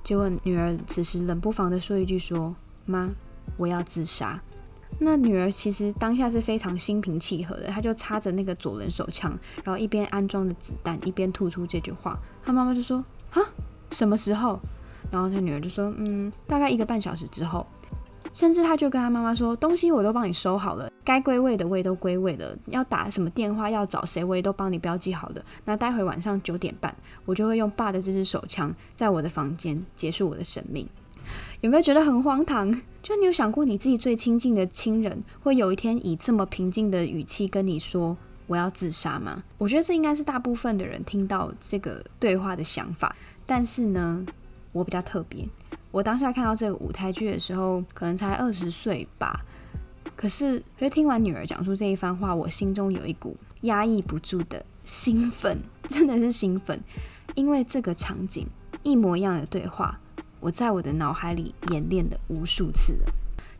[0.02, 2.54] 结果女儿此时冷不防的说一句：“说
[2.86, 3.10] 妈，
[3.56, 4.40] 我要自杀。”
[4.98, 12.18] 那女儿其实当下是非常心平气和的，她就插着那个左轮手枪，然后一边安装着子弹，一边吐出这句话。
[12.44, 13.40] 她妈妈就说：“啊，
[13.90, 14.60] 什么时候？”
[15.10, 17.66] 然后她女儿就说：“嗯，大概一个半小时之后。”
[18.32, 25.44] 甚至他就跟他妈妈说：“东西我都帮你收好了，该归位的位都归位了，要打什么电话要找谁，我也都帮你标记好了。
[25.64, 30.88] 那待会晚上九点半，我就会用爸的这支手枪在我的房间结束我的生命。”
[31.60, 32.72] 有没有觉得很荒唐？
[33.00, 38.16] 就你有想过你自己最亲近的亲人会有一天以这么平静的语气跟你说
[38.48, 39.44] 我要自杀吗？
[39.58, 43.14] 我觉得这应该是大部分的人听到这个对话的想法。
[43.46, 44.26] 但是呢，
[44.72, 45.48] 我比较特别，
[45.92, 49.44] 我当下看到这个舞台剧的时候，可能才二十岁吧。
[50.16, 56.82] 可是，可是听完女儿讲出这一番话，我心中有一股压抑不住的兴奋，真的是兴奋，
[57.34, 58.46] 因为这个场景
[58.82, 60.00] 一模一样的对话，
[60.40, 62.96] 我在我的脑海里演练了无数次。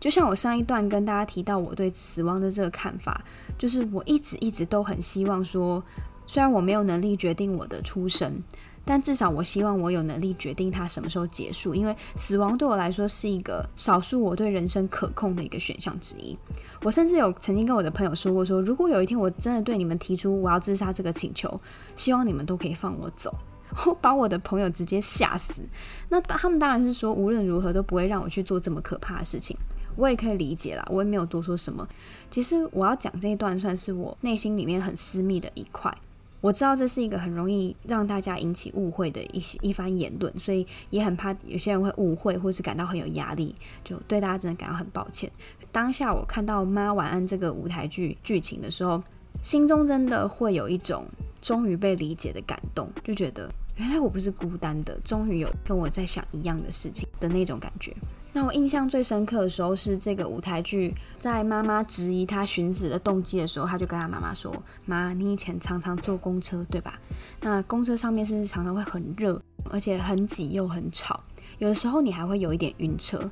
[0.00, 3.22] 就像我上一段跟大家提到我对死亡的这个看法，
[3.58, 5.84] 就是我一直一直都很希望说，
[6.26, 8.42] 虽然我没有能力决定我的出生。
[8.84, 16.36] 但至少我希望我有能力决定它什么时候结束，因为死亡对我来说是一个少数我对人生可控的一个选项之一。
[16.82, 21.60] 我甚至有曾经跟我的朋友说过说，如果有一天我真的对你们提出我要自杀这个请求，
[21.94, 23.34] 希望你们都可以放我走。
[23.86, 25.62] 我把我的朋友直接吓死。
[26.10, 29.56] 那他们当然是说无论如何都不会让我去做这么可怕的事情。
[29.96, 31.86] 我也可以理解啦，我也没有多说什么。
[32.30, 35.94] 其实我要讲这一段算是我内心里面很私密的一块。
[36.42, 45.30] 我知道这是一个很容易让大家引起误会的一些一番言论，所以也很怕有些人会误会或是感到很有压力，就对大家真的感到很抱歉。
[45.70, 49.02] 当下我看到《妈晚安》这个舞台剧剧情的时候，
[49.42, 51.06] 心中真的会有一种
[51.40, 57.96] 终于被理解的感动，就觉得原来我不是孤单的，终于有跟我在想一样的事情的那种感觉。
[58.34, 64.50] 那我印象最深刻的时候是这个舞台剧，在妈妈质疑他寻死的动机的时候，他就跟他妈妈说
[64.86, 66.98] ：“妈，你以前常常坐公车，对吧？
[67.42, 71.22] 那公车上面是不是常常会很热，而且很挤又很吵？
[71.58, 73.30] 有的时候你还会有一点晕车。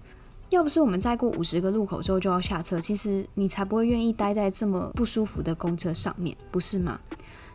[0.51, 7.01] 要不是我们再过五十个路口之后就要下车，其实你才不会愿意待在这么不舒服的公车上面，不是吗？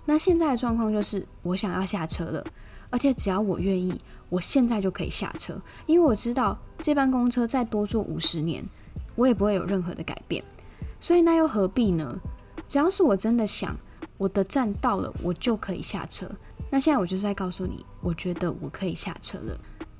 [0.06, 2.44] 那现在的状况就是，我想要下车了。”
[2.90, 8.64] 而且只要我愿意，我现在就可以下车，因为我知道这班公车再多坐五十年，
[9.16, 10.44] 我也不会有任何的改变。
[11.00, 12.20] 所以那又何必呢？
[12.68, 13.76] 只要是我真的想，
[14.18, 16.30] 我的站到了，我就可以下车。
[16.72, 19.58] 那现在我就是在告诉你，我觉得我可以下车了。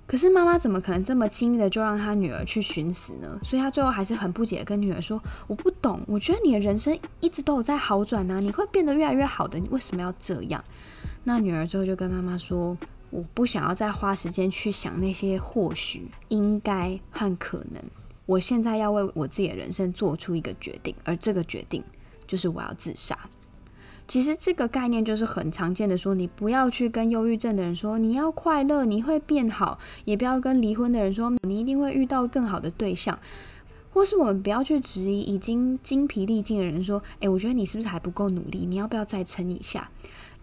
[0.08, 3.40] 可是妈妈怎么可能这么轻易的就让她女儿去寻死呢？
[3.44, 10.64] 所以她最后还是很不解的跟女儿说：“我不懂，我觉得你的人生一直都有在好转啊，你会变得越来越好的，你为什么要这样？”
[11.28, 12.78] 那女儿之后就跟妈妈说
[13.10, 17.84] ：“我不想要再花时间去想那些或许、应该和可能。
[18.28, 21.84] 我现在要为我自己的人生做出一个决定，而这个决定
[22.28, 23.18] 就是我要自杀。
[24.08, 33.18] 其实这个概念就是很常见的说，你不要去跟忧郁症的人说你要快乐，你会变好；也不要跟离婚的人说你一定会遇到更好的对象。
[33.92, 38.66] 或是我们不要去质疑已经精疲力尽的人说：诶，我觉得你是不是还不够努力？
[38.66, 39.90] 你要不要再撑一下？”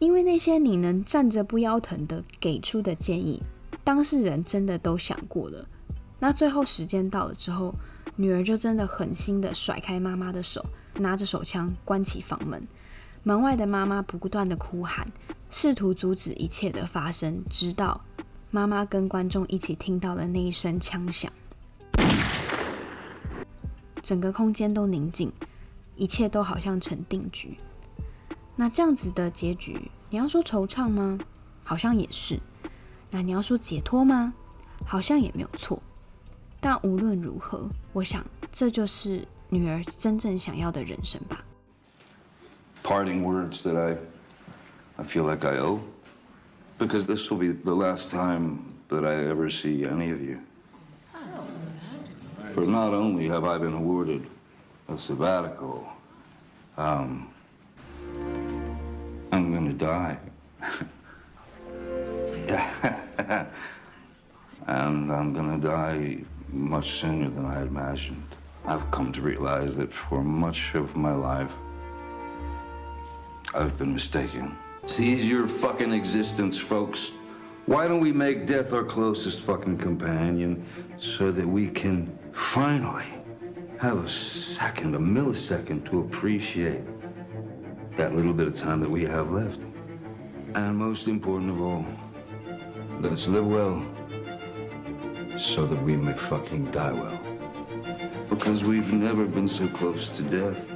[0.02, 3.40] 因为那些你能站着不腰疼的给出的建议，
[3.84, 5.68] 当事人真的都想过了。
[6.18, 7.72] 那最后时间到了之后，
[8.16, 12.66] 女儿就真的狠心的甩开妈妈的手，拿着手枪关起房门。
[13.22, 15.06] 门外的妈妈不断的哭喊，
[15.48, 18.00] 试图阻止一切的发生，直到
[18.50, 21.32] 妈妈跟观众一起听到了那一声枪响，
[24.02, 25.30] 整个空间都宁静，
[25.94, 27.56] 一切都好像成定局。
[28.54, 31.18] 那这样子的结局，你要说惆怅吗？
[31.64, 32.38] 好像也是。
[33.10, 34.34] 那你要说解脱吗？
[34.84, 35.82] 好像也没有错。
[36.60, 41.44] 但无论如何，我想这就是女儿真正想要的人生吧。
[42.82, 43.96] Parting words that I,
[44.96, 45.80] I feel like I owe,
[46.78, 50.38] because this will be the last time that I ever see any of you.
[52.54, 54.22] For not only have I been awarded
[54.88, 55.84] a sabbatical,
[56.76, 57.31] um.
[59.82, 60.18] Die.
[64.68, 66.18] and I'm gonna die
[66.50, 68.22] much sooner than I imagined.
[68.64, 71.52] I've come to realize that for much of my life,
[73.54, 74.56] I've been mistaken.
[74.84, 77.10] Seize your fucking existence, folks.
[77.66, 80.64] Why don't we make death our closest fucking companion
[81.00, 83.06] so that we can finally
[83.80, 86.82] have a second, a millisecond to appreciate
[87.96, 89.58] that little bit of time that we have left.
[90.53, 91.85] And most important of all,
[93.01, 93.81] let's live well
[95.37, 97.19] so that we may fucking die well.
[98.29, 100.67] Because we've never been so close to death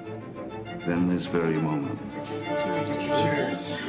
[0.86, 1.98] than this very moment.
[3.00, 3.80] Cheers.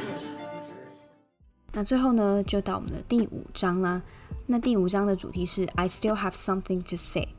[1.71, 4.01] 那最后呢，就到我们的第五章啦。
[4.45, 7.29] 那第五章的主题是 "I still have something to say"，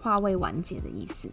[0.00, 1.30] 话未完结的意思。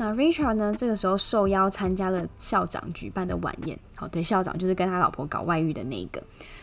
[0.00, 0.74] 那 Richard 呢？
[0.74, 3.78] 这个时候受邀参加了校长举办的晚宴。
[3.94, 6.22] 好，对，校长就是跟他老婆搞外遇的那一个。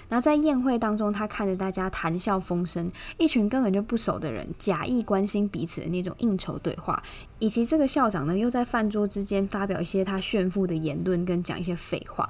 [0.10, 7.04] 然后在宴会当中，他看着大家谈笑风生，一群根本就不熟的人假意关心彼此的那种应酬对话，
[7.38, 12.28] 以及这个校长呢又在饭桌之间发表一些他炫富的言论跟讲一些废话。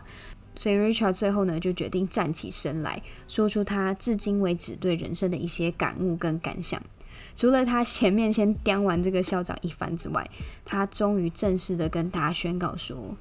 [0.58, 6.82] 所以 Richard 最后呢就决定站起身来说出他至今为止对人生的一些感悟跟感想。
[7.36, 10.30] 除了他前面先刁完这个校长一番之外，
[10.66, 13.16] 他终于正式的跟大家宣告说：“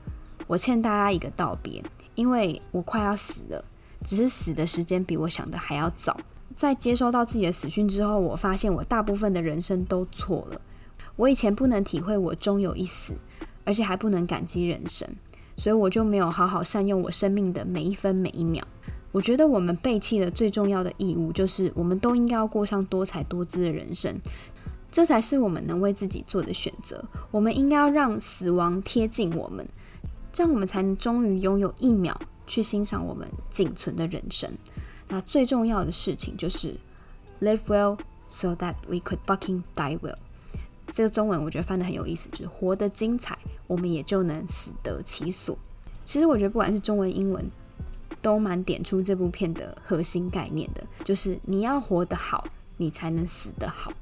[0.48, 1.82] 我欠大家一个道别，
[2.14, 3.64] 因为我快要死了，
[4.04, 6.18] 只是死的时间比我想的还要早。
[6.54, 10.60] 在接收到自己的死讯之后，我发现我大部分的人生都错了。
[11.16, 13.14] 我以前不能体会我终有一死，
[13.64, 15.08] 而且还不能感激人生，
[15.56, 18.66] 所以我就没有好好善用我生命的每一分每一秒。”
[19.16, 24.14] 我觉得我们背弃了最重要的义务，就是我们都应该要过上多彩多姿的人生，
[24.92, 27.02] 这才是我们能为自己做的选择。
[27.30, 29.66] 我们应该要让死亡贴近我们，
[30.34, 34.52] 这样我们才能终于拥有一秒去欣赏我们仅存的人生。
[35.08, 36.74] 那最重要的事情就是
[37.40, 37.98] live well
[38.28, 40.18] so that we could fucking die well。
[40.92, 45.56] 这个中文我觉得翻得很有意思，就是活得精彩，我们也就能死得其所。
[46.04, 47.50] 其实我觉得不管是中文、英文。
[48.20, 53.92] 都蛮点出这部片的核心概念的，就是你要活得好，你才能死得好。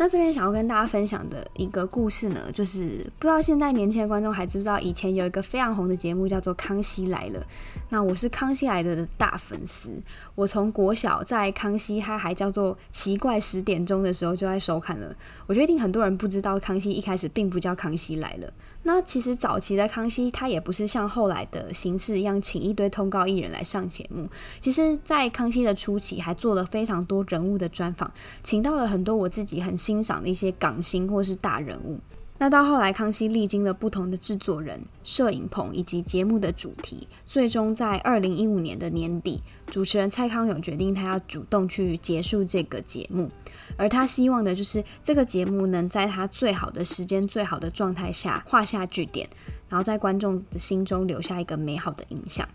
[0.00, 7.40] 那这边想要跟大家分享的一个故事呢，就是不知道现在年轻的观众还知不知道，以前有一个非常红的节目叫做《康熙来了》。
[7.88, 9.90] 那我是《康熙来》的大粉丝，
[10.36, 15.12] 我从国小在康熙它还叫做奇怪十点钟的时候就在收看了。
[15.48, 18.52] 我觉得一定很多人不知道，康熙一开始并不叫康熙来了。
[18.84, 24.26] 那其实早期的康熙，他也不是像后来的形式一样，请一堆通告艺人来上节目。
[24.60, 28.10] 其实，在康熙的初期，还做了非常多人物的专访，
[28.42, 31.98] 请到了很多我自己很欣赏的一些港星或是大人物。
[32.40, 43.28] 那到后来，康熙历经了不同的制作人、摄影棚以及节目的主题，最终在二零一五年的年底，主持人蔡康永决定他要主动去结束这个节目，
[43.76, 49.28] 而他希望的就是这个节目能在他最好的时间、最好的状态下画下句点，
[49.68, 52.48] 然后在观众的心中留下一个美好的印象。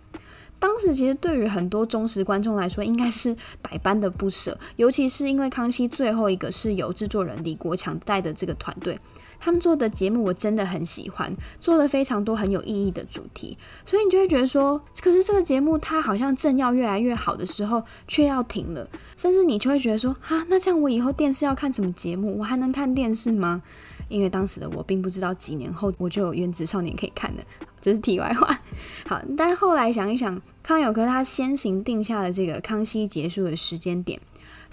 [0.59, 8.97] 当时其实对于很多忠实观众来说，应该是百般的不舍，尤其是因为康熙最后一个是由制作人李国强带的这个团队。
[9.43, 18.87] 他们做的节目我真的很喜欢，做了非常多很有意义的主题，所以你就会觉得说，可是这个节目它好像正要越来越好的时候，却要停了，
[19.17, 22.37] 甚至你就会觉得说，啊，那这样我以后电视要看什么节目？
[22.37, 23.61] 我还能看电视吗？
[24.07, 27.43] 因为当时的我并不知道几年后我就有《原子少年》可以看的，
[27.81, 28.47] 这是题外话。
[29.05, 34.21] 好，但后来想一想，康永哥他先行定下了这个康熙结束的时间点。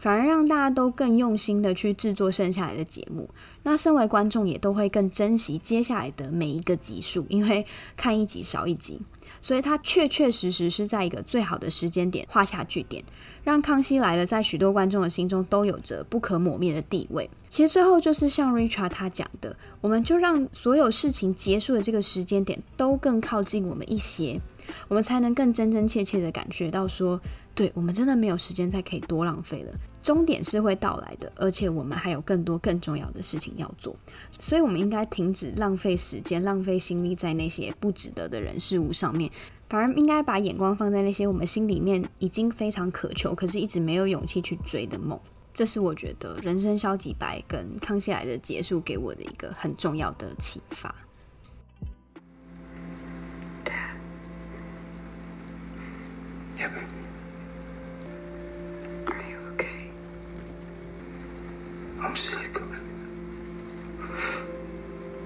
[0.01, 3.28] 反而让大家都更用心的去制作剩下来的节目，
[3.64, 7.66] 那身为观众也都会更珍惜接下来的每一个集数，因为
[7.98, 8.98] 看一集少一集，
[9.42, 13.05] 所以它确确实实是在一个最好的时间点画下句点，
[13.44, 17.28] 让康熙来了在许多观众的心中都有着不可磨灭的地位。
[17.51, 24.40] 其实最后就是像 Richard 他讲的，我们就让所有事情结束的这个时间点都更靠近我们一些。
[24.86, 27.20] 我们才能更真真切切的感觉到说，
[27.55, 29.72] 对，我们真的没有时间再可以多浪费了。
[30.01, 33.94] 终点是会到来的，而且我们还有更多更重要的事情要做，
[34.38, 39.30] 所以我们应该停止浪费时间、浪费心力在那些不值得的人事物上面，
[39.68, 45.20] 反而应该把眼光放在那些我们心里面已经非常渴求，可是一直没有勇气去追的梦。
[45.53, 50.94] 这是我觉得人生消极白跟康熙来的结束给我的一个很重要的启发。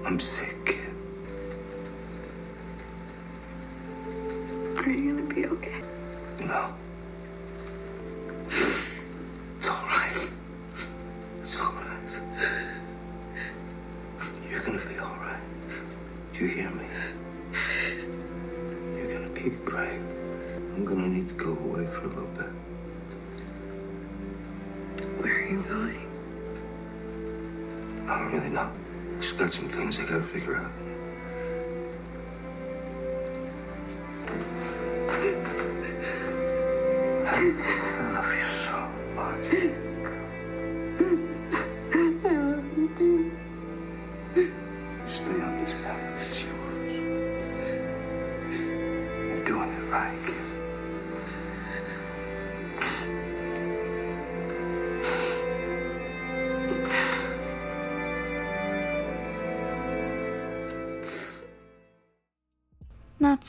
[0.05, 0.74] I'm sick.
[30.35, 30.94] Figure out.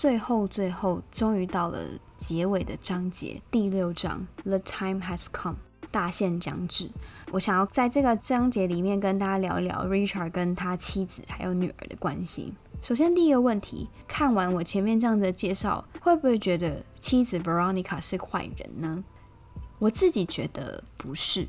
[0.06, 1.80] 最后，最后，终于到了
[2.16, 5.56] 结尾的章节，第六章，The time has come，
[5.90, 6.88] 大限将至。
[7.32, 12.54] 我想要在这个章节里面跟大家聊一聊 Richard 跟他妻子还有女儿的关系。
[12.80, 19.02] 首先，第一个问题，看完我前面这样的介绍，会不会觉得妻子 Veronica 是坏人呢？
[19.80, 21.48] 我自己觉得不是。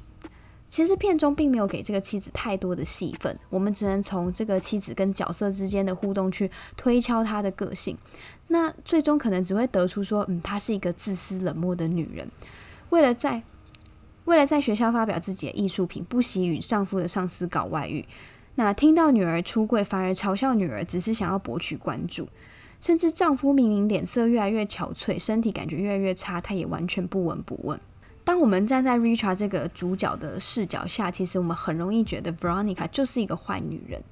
[0.69, 7.97] 其实片中并没有给这个妻子太多的戏份，我们只能从这个妻子跟角色之间的互动去推敲她的个性。
[8.49, 12.29] 那最终可能只会得出说，嗯，她是一个自私冷漠的女人，
[12.89, 13.43] 为了在
[14.25, 18.05] 为了在学校发表自己的艺术品，不惜与丈夫的上司搞外遇。
[18.55, 22.27] 那听到女儿出柜，反而嘲笑女儿只是想要博取关注，
[22.81, 27.79] 甚至丈夫明明脸色越来越憔悴，身体感觉越来越差，她也完全不闻不问。
[28.27, 34.03] 当我们站在 Richard 这个主角的视角下，其实我们很容易觉得 Veronica 就是一个坏女人。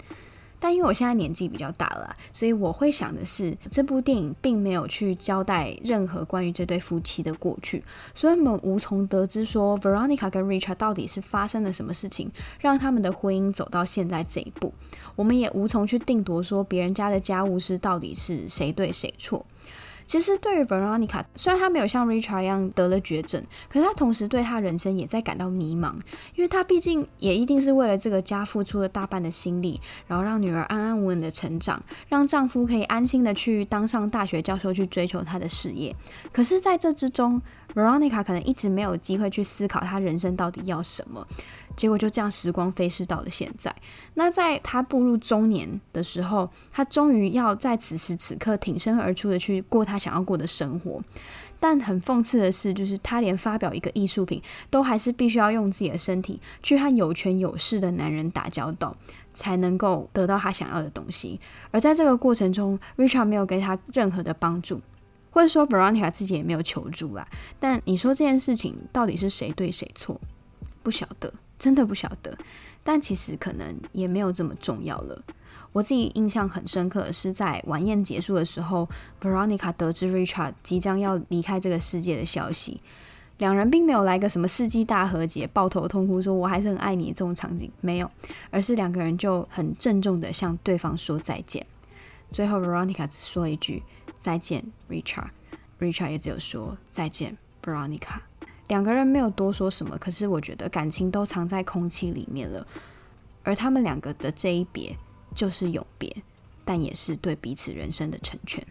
[0.58, 14.74] 但因为我现在年纪比较大了，所以我会想的是，这部电影并没有去交代任何关于这对夫妻的过去，所以我们无从得知说 Veronica 跟 Richard 到底是发生了什么事情，让他们的婚姻走到现在这一步。
[15.18, 19.46] 我们也无从去定夺说别人家的家务事到底是谁对谁错。
[20.06, 25.94] 其实对于 Veronica，虽然她没有像 Richard 一样得了绝症，可是她同时对她人生也在感到迷茫，
[26.36, 35.96] 因为她毕竟也一定是为了这个家付出了大半的心力，然后让女儿安安稳稳的成长，让丈夫可以安心的去当上大学教授，去追求他的事业。
[36.32, 37.42] 可是，在这之中
[37.74, 41.26] ，Veronica 可能一直没有机会去思考她人生到底要什么。
[41.76, 43.76] 结果就这样，时光飞逝到了现在。
[44.16, 51.02] 那在他步入中年的时候，他终于要在此时此刻挺身而出的去过他想要过的生活。
[51.60, 58.96] 但很讽刺的是，就是他连发表一个艺术品，都还是必须要用自己的身体去和有权有势的男人打交道，
[59.34, 61.40] 才能够得到他想要的东西。
[61.72, 64.82] 而在这个过程中，Richard 没有给他任何的帮助，
[65.32, 67.28] 或者说 Veronica 自己也没有求助啦。
[67.60, 70.20] 但你说这件事情到底是谁对谁错？
[70.84, 71.34] 不晓得。
[71.58, 72.38] 真的不晓得，
[72.84, 75.24] 但其实可能也没有这么重要了。
[75.72, 78.88] 我自己印象很深刻的是，在晚宴结束的时候
[79.22, 82.82] ，Veronica 得知 Richard 即将要离开这个世界的消息，
[83.38, 88.10] 两人并没有来个什么世纪大和解，抱头痛哭说“我还是很爱你”这种场景，没有，
[88.52, 91.66] 而是两个人就很郑重的向对方说再见。
[92.32, 93.84] 最后，Veronica 只说一句
[94.20, 98.20] “再见，Richard”，Richard 也只有说“再见，Veronica”。
[98.68, 102.66] 两个人没有多说什么，可是我觉得感情都藏在空气里面了。
[103.44, 104.98] 而他们两个的这一别，
[105.36, 106.16] 就是永别，
[106.64, 108.66] 但也是对彼此人生的成全。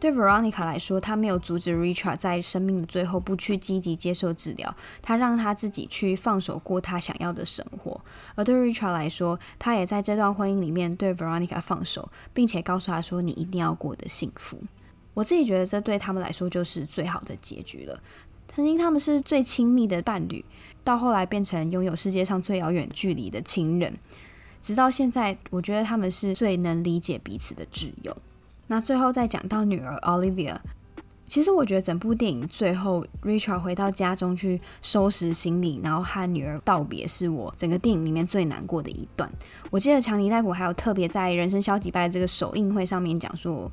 [0.00, 4.72] 对 Veronica 来说，她没有阻止 Richard 在生命的最后不去积极接受治疗，
[5.02, 8.00] 她让他自己去放手过他想要的生活。
[8.36, 14.62] 而对 Richard 来说，他也在这段婚姻里面对 Veronica 放手，并且告诉他说：“你一定要过得幸福。”
[15.14, 18.00] 我自己觉得这对他们来说就是最好的结局了。
[18.58, 20.44] 曾经他们是最亲密的伴侣，
[20.82, 23.96] 到后来变成拥有世界上最遥远距离的亲人，
[24.60, 28.16] 直到现在，我觉得他们是最能理解彼此的挚友。
[28.66, 30.56] 那最后再讲到女儿 Olivia，
[31.28, 39.30] 其实我觉得整部电影最后 Richard 回到家中去收拾行李，然后和女儿道别，是我整个电影里面最难过的一段。
[39.70, 43.70] 我记得强尼戴普还有特别在《人生消极败》这个首映会上面讲说。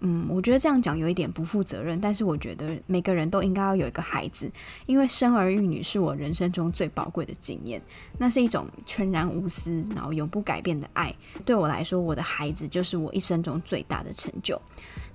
[0.00, 4.48] 嗯，我觉得这样讲有一点不负责任，但是我觉得每个人都应该要有一个孩子，
[4.86, 7.82] 因为生儿育女是我人生中最宝贵的经验，
[8.16, 11.12] 那是一种全然无私，然后永不改变的爱。
[11.44, 14.62] 对我来说，我的孩子就是我一生中最大的成就。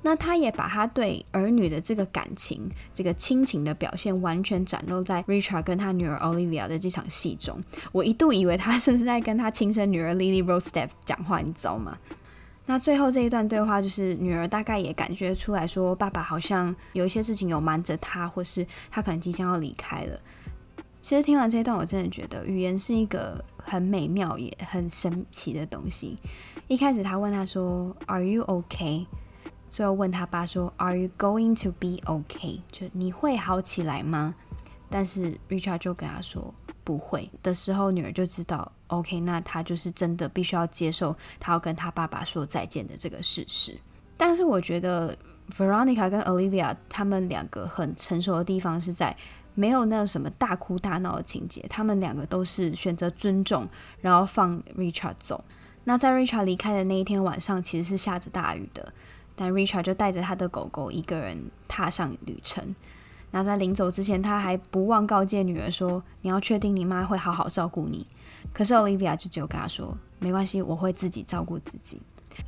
[0.04, 7.60] 那他也把他对儿女的这个感情、这个亲情的表现，完全展露在 Richard 跟他女儿 Olivia 的这场戏中。
[7.92, 11.98] 我一度以为他是在跟他亲生女儿 Lily Rose Depp 讲话，你知道吗？
[12.66, 20.20] 那最后这一段对话，就是女儿大概也感觉出来说，爸爸好像有一些事情有瞒着他，或是他可能即将要离开了。
[21.02, 26.18] 其实听完这一段，我真的觉得语言是一个很美妙也很神奇的东西。
[26.68, 29.06] 一开始他问他说：“Are you okay？”
[29.74, 34.36] 最后问他爸说：“Are you going to be okay？” 就你会好起来吗？
[34.88, 36.54] 但是 Richard 就跟他说。
[36.86, 43.74] 不会的时候，女儿就知道，OK，那他就是真的必须要接受他要跟他爸爸说再见的这个事实。
[44.18, 45.18] 但是我觉得
[45.50, 49.16] Veronica 跟 Olivia 他们两个很成熟的地方是在
[49.56, 53.66] 没有那什么大哭大闹的情节，他们两个都是选择尊重，
[54.02, 55.42] 然后放 Richard 走。
[55.86, 58.94] 那在 Richard 离开的那一天晚上，其实是下着大雨的，
[59.36, 62.76] 但 Richard 就带着他的狗狗一个人踏上旅程。
[63.32, 68.06] 那在临走之前，他还不忘告诫女儿说：“你要确定你妈会好好照顾你。”
[68.54, 72.00] 可是 Olivia 就只有跟他说：“没关系，我会自己照顾自己。”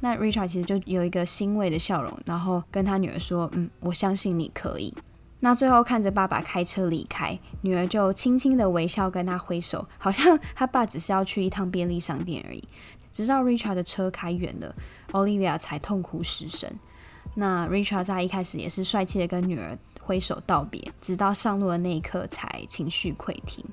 [0.01, 4.93] 那 Richard 其实就有一个欣慰的笑容，然后跟他女儿说：“嗯，我相信你可以。”
[5.39, 12.63] 那最后看着爸爸开车离开，女儿就轻轻的微笑跟他挥手，好像他爸只是要去一趟便利商店而已。
[13.11, 14.75] 直到 Richard 的车开远了
[15.11, 16.69] ，Olivia 才痛哭失声。
[17.35, 19.77] 那 Richard 在一开始也是帅气的跟女儿。
[20.07, 23.65] 挥手道别，直到上路的那一刻才情绪溃堤。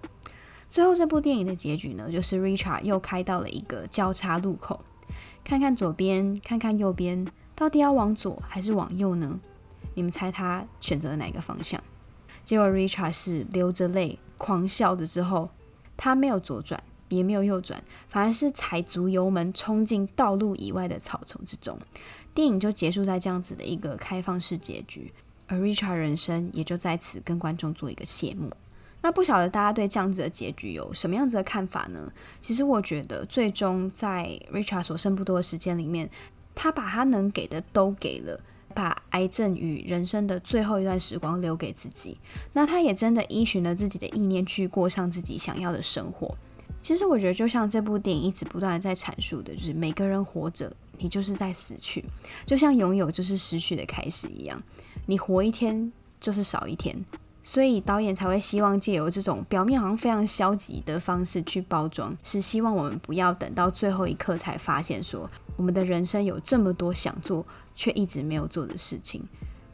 [0.71, 4.83] 最后，这部电影的结局呢，就是 Richard 又开到了一个交叉路口，
[5.45, 9.39] 看看左边，看看右边，到底要往左还是往右呢？
[9.95, 11.83] 你们猜他选择了哪个方向？
[12.45, 15.51] 结果 Richard 是流着泪狂笑的，之后
[15.97, 21.79] 他没有左转，也没有右转，反而是踩足油门冲进道路以外的草丛之中。
[22.35, 25.13] 电影就结束在这样子的一个开放式结局。
[25.49, 28.51] 而 Richard 人生也就在此跟观众做一个谢幕。
[29.03, 32.11] 那不晓得大家对这样子的结局有什么样子的看法呢？
[32.41, 36.09] 其实我觉得，最终在 Richard 所剩不多的时间里面，
[36.55, 38.41] 他把他能给的都给了，
[38.73, 42.19] 把癌症与人生的最后一段时光留给自己。
[42.55, 46.37] 那他也真的依循了自己的意念去过上自己想要的生活。
[46.81, 52.05] 其实我觉得，就像这部电影一直不断的在阐述的，就是每个人活着，你就是在死去，
[52.45, 54.61] 就像拥有就是失去的开始一样。
[55.07, 57.05] 你活一天就是少一天。
[57.45, 69.23] 所以导演才会希望借由这种表面好像非常消极的方式去包装，是希望我们不要等到最后一刻才发现说，我们的人生有这么多想做却一直没有做的事情，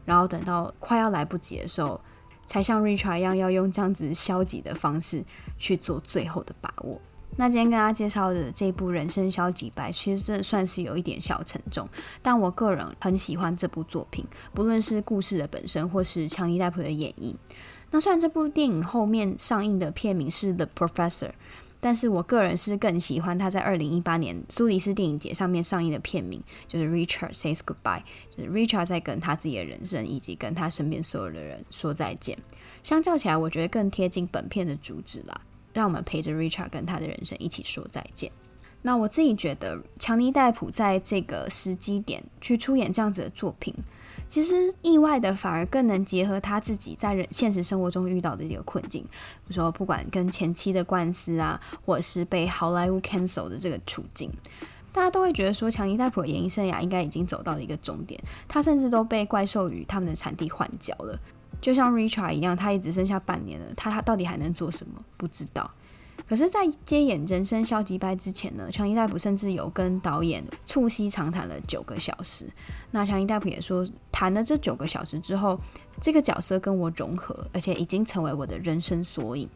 [0.05, 1.99] 然后等到快要来不及的时候，
[2.45, 5.23] 才像 Richard 一样要用这样子消极的方式
[5.57, 6.99] 去做最后的把握。
[7.37, 11.87] 那今天跟大家介绍的这部《人生消极白》，其实真的算是有一点小沉重，
[12.21, 17.33] 但我个人很喜欢这部作品，不论是故事的本身，或是强尼戴普的演绎。
[17.91, 21.27] 那虽然这部电影后面上映的片名是《The Professor》，
[21.79, 32.37] 但是我个人是更喜欢他在二零一八年苏黎世电影节上面上映的片名，就是《Richard Says Goodbye》，就是 Richard 在跟他自己的人生以及跟他身边所有的人说再见。
[32.83, 35.41] 相较起来，我觉得更贴近本片的主旨啦。
[35.71, 38.31] 让我们陪着 Richard 跟他的人生一起说再见。
[38.81, 43.73] 那我自己觉得，强尼戴普在这个时机点去出演这样子的作品，
[44.29, 49.01] 其实意外的反而更能结合他自己在人现实生活中遇到的一个困境。
[49.01, 54.31] 比如说，不管跟前妻的官司啊，或者是被好莱坞 cancel 的这个处境，
[54.93, 58.21] 大家都会觉得说，强尼戴普的演艺生涯应该已经走到了一个终点。
[58.47, 61.19] 他甚至都被怪兽与他们的产地换角了。
[61.59, 65.03] 就像 Richard 一样，他也只剩下半年了，他他到底还能做什么？
[65.17, 65.69] 不知道。
[66.27, 72.45] 可是，在接演《人生消极败》之前呢，强尼戴普甚至有跟导演促膝长谈了九个小时。
[72.91, 75.59] 那强尼戴普也说，谈了这九个小时之后，
[75.99, 79.49] 这个角色跟我融合，而且已经成为我的人生缩影。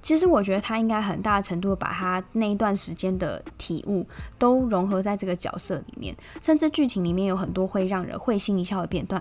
[0.00, 4.06] 其实，我觉得他应该很大程度把他那一段时间的体悟
[4.38, 9.20] 都融合在这个角色里面，甚至剧情里面有很多会让人会心一笑的片段。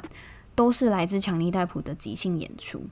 [0.53, 2.83] 都是来自强尼戴普的即兴演出。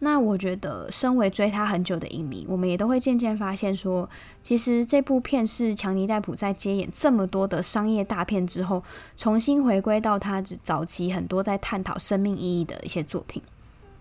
[0.00, 4.08] 那我觉得，身为追他很久的影迷，我们也都会渐渐发现说，
[4.42, 8.82] 其实这部片是强尼戴普在接演这么多的商业大片之后，
[9.16, 13.42] 重新回归到他早期很多在探讨生命意义的一些作品。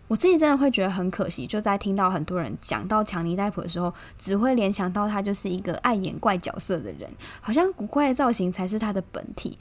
[0.07, 7.09] 我自己真的会觉得很可惜，就在听到很多人讲到强尼戴普的时候，只会联想到他就是一个爱演怪角色的人，
[7.41, 9.57] 好像古怪的造型才是他的本体。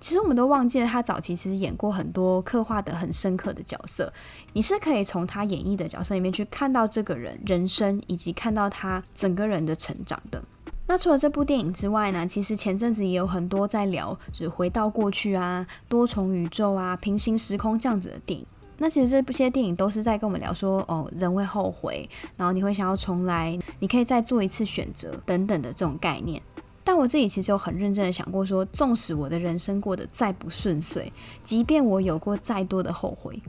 [0.00, 4.12] 其实我们都忘记了，他早期其实演过很多刻画得很深刻的角色。
[4.52, 10.42] 你是可以从他演绎的角色里面去看到这个人人生，以及看到他整个人的成长的。
[10.86, 18.44] 那除了这部电影之外呢，其实前阵子也有很多在聊，就是回到过去啊、多重宇宙啊、平行时空这样子的电影。
[18.84, 22.06] 那其实这部些电影都是在跟我们聊说，哦，人会后悔，
[22.36, 26.42] 然后你会想要重来，你可以再做一次选择等等的这种概念。
[26.84, 31.10] 但我自己其实有很认真的想过说，纵使我的人生过得再不顺遂，
[31.42, 33.40] 即便我有过再多的后悔，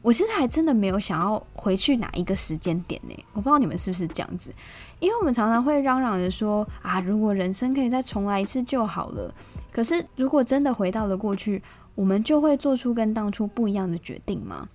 [0.00, 3.14] 我其实还真的没有想要回去哪一个时间点呢？
[3.34, 4.50] 我不知道你们是不是这样子，
[4.98, 9.34] 因为我们常常会嚷嚷着说，啊，如果人生可以再重来一次就好了。
[9.70, 11.62] 可是如果真的回到了过去，
[11.94, 14.68] 我们就会做出跟当初不一样的决定吗？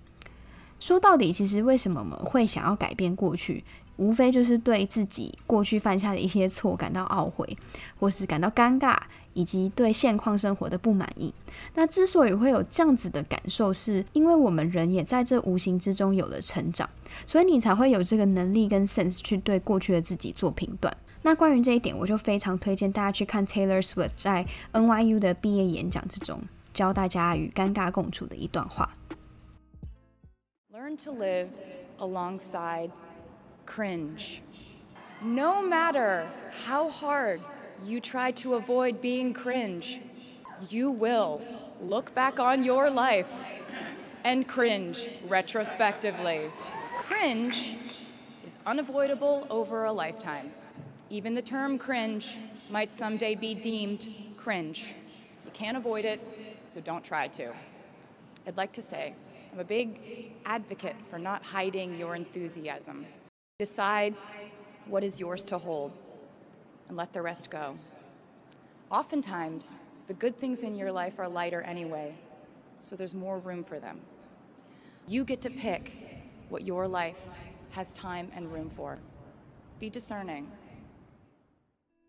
[0.78, 3.64] 说到底，其实为什么我们会想要改变过去，
[3.96, 7.56] 无非就是对自己过去犯下的一些错感到懊悔，
[7.98, 8.98] 或是感到尴尬，
[9.32, 11.32] 以及对现况生活的不满意。
[11.74, 16.88] 那之所以会有这样子的感受，是因为我们人也在这无形之中有了成长，
[17.26, 20.94] 所以你才会有这个能力跟 sense 去对过去的自己做评断。
[21.22, 26.38] 那关于这一点，我就非常推荐大家去看 Taylor Swift 在 NYU 的毕业演讲之中。
[26.75, 28.95] 教大家与尴尬共处的一段话。
[30.71, 31.49] Learn to live
[31.99, 32.91] alongside
[33.65, 34.41] cringe.
[35.21, 36.25] No matter
[36.65, 37.41] how hard
[37.85, 39.99] you try to avoid being cringe,
[40.69, 41.41] you will
[41.81, 43.29] look back on your life
[44.23, 46.49] and cringe retrospectively.
[46.97, 47.77] Cringe
[48.45, 50.51] is unavoidable over a lifetime.
[51.09, 52.37] Even the term cringe
[52.69, 54.07] might someday be deemed
[54.37, 54.93] cringe.
[55.45, 56.19] You can't avoid it.
[56.66, 57.52] so don't try to.
[58.46, 59.14] I'd like to say
[59.52, 63.06] I'm a big advocate for not hiding your enthusiasm.
[63.58, 64.14] Decide
[64.86, 65.92] what is yours to hold
[66.88, 67.74] and let the rest go.
[68.90, 72.14] Oftentimes, the good things in your life are lighter anyway,
[72.80, 74.00] so there's more room for them.
[75.08, 75.92] You get to pick
[76.48, 77.28] what your life
[77.70, 78.98] has time and room for.
[79.80, 80.50] Be discerning.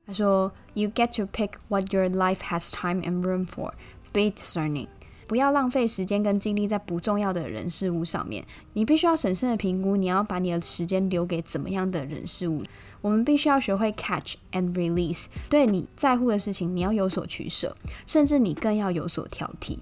[0.06, 3.74] 他说：“You get to pick what your life has time and room for.
[4.14, 4.88] Be discerning，
[5.28, 8.46] 不要浪费时间跟精力在不重要的人事物上面。
[8.74, 12.64] 你必须要审慎的评估，你要把你的时间留给怎么样的人事物。
[13.02, 17.76] 我们必须要学会 catch and release，对你在乎的事情，你要有所取舍，
[18.08, 19.78] 甚至你更要有所挑剔。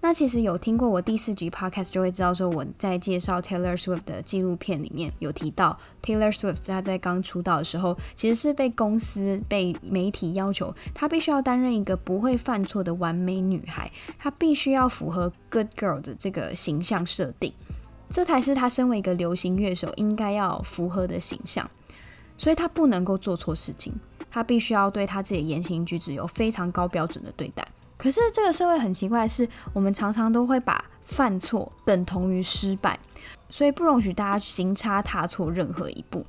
[0.00, 17.52] 那其实有听过我第四集 podcast 就会知道，说我在介绍 Taylor Swift 的纪录片里面有提到，Taylor Swift 他在刚出道的时候，其实是被公司、被媒体要求，他必须要担任一个不会犯错的完美女孩，他必须要符合 good girl 的这个形象设定，
[18.08, 21.68] 这才是他身为一个流行乐手应该要符合的形象，
[22.36, 23.92] 所以他不能够做错事情，
[24.30, 27.66] 他必须要对他自己的言行举止有非常高标准的对待。
[27.98, 32.98] 可是这个社会很奇怪是，我们常常都会把犯错等同于失败，
[33.50, 36.24] 所以不容许大家行差踏错任何一步。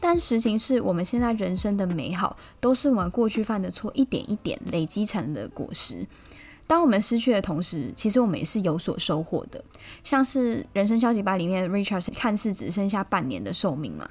[0.00, 6.04] 但实情是我们现在人生的美好，都是我们过去犯的错一点一点累积成的果实。
[6.72, 9.62] 当我们失去的同时，其实我们也是有所收获的。
[10.02, 14.08] 像是《人生消极吧》里面 Richard 看似只剩下半年的寿命嘛。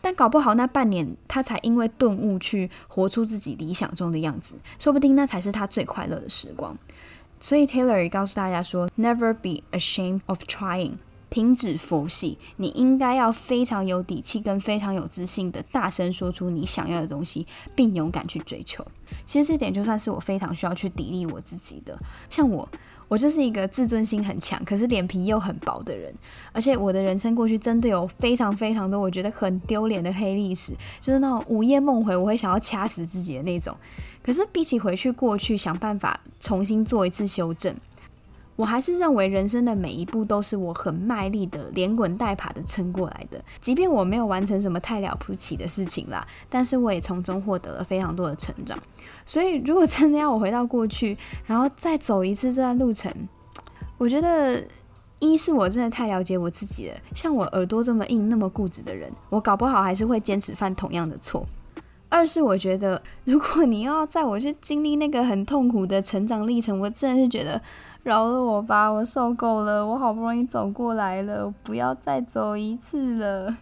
[0.00, 6.78] 但搞不好那半年，他才因为顿悟去活出自己理想中的样子，说不定那才是他最快乐的时光。
[7.40, 10.92] 所以 Taylor 也告诉大家说：“Never be ashamed of trying，
[11.34, 18.86] 停止佛系，你应该要非常有底气跟非常有自信的大声说出你想要的东西，并勇敢去追求。”
[19.26, 21.98] 其实这点就算是我非常需要去砥砺我自己的，
[22.30, 22.68] 像我。
[23.06, 26.12] 我就是一个自尊心很强，可是脸皮又很薄的人，
[26.52, 33.76] 而且我的人生过去真的有非常非常多我觉得很丢脸的黑历史，就是那种午夜梦回，我会想要掐死自己的那种。
[34.22, 37.76] 可是比起回去过去想办法重新做一次修正。
[38.56, 48.78] 我还是认为人生的每一步都是我很卖力的连滚带爬的撑过来的，即便我没有完成什么太了不起的事情啦，但是我也从中获得了非常多的成长。
[49.26, 53.12] 所以如果真的要我回到过去，然后再走一次这段路程，
[53.98, 54.62] 我觉得
[55.18, 61.44] 一是我真的太了解我自己了，像我耳朵这么硬、那么固执的人，我搞不好还是会坚持犯同样的错。
[62.08, 67.60] 二是我觉得，如果你要在我去经历那个很痛苦的成长历程，我真的是觉得。
[68.04, 73.56] 饶了我吧，我受够了，我好不容易走过来了，不要再走一次了。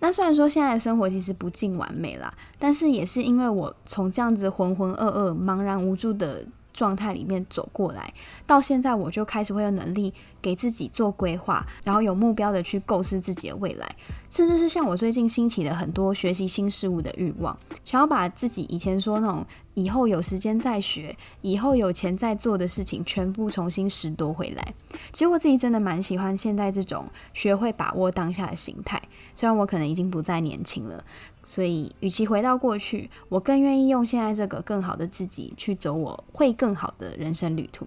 [0.00, 8.12] 那虽然说现在的生活其实不尽完美啦，但是也是因为我从这样子浑浑噩噩、茫然无助的状态里面走过来，
[8.44, 10.12] 到现在我就开始会有能力
[10.42, 13.96] 给自己做规划，然后有目标的去构思自己的未来，
[14.28, 19.46] 甚至是像我最近兴起了很多学习新事物的欲望，想要把自己以前说那种。
[19.74, 24.74] 以后有时间再学，以后有钱再做的事情，全部重新拾夺回来。
[25.14, 29.00] 其实我自己真的蛮喜欢现在这种学会把握当下的心态。
[29.34, 31.02] 虽然我可能已经不再年轻了，
[31.42, 37.86] 所以与其回到过去，我更愿意用现在这个更好的自己去走我会更好的人生旅途。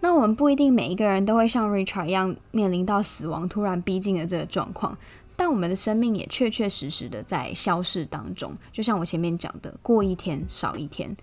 [0.00, 4.96] 那我们不一定每一个人都会像 Richard 一样面临到死亡突然逼近的这个状况。
[5.38, 11.14] 但我们的生命也确确实实的在消逝当中，就像我前面讲的，过一天少一天。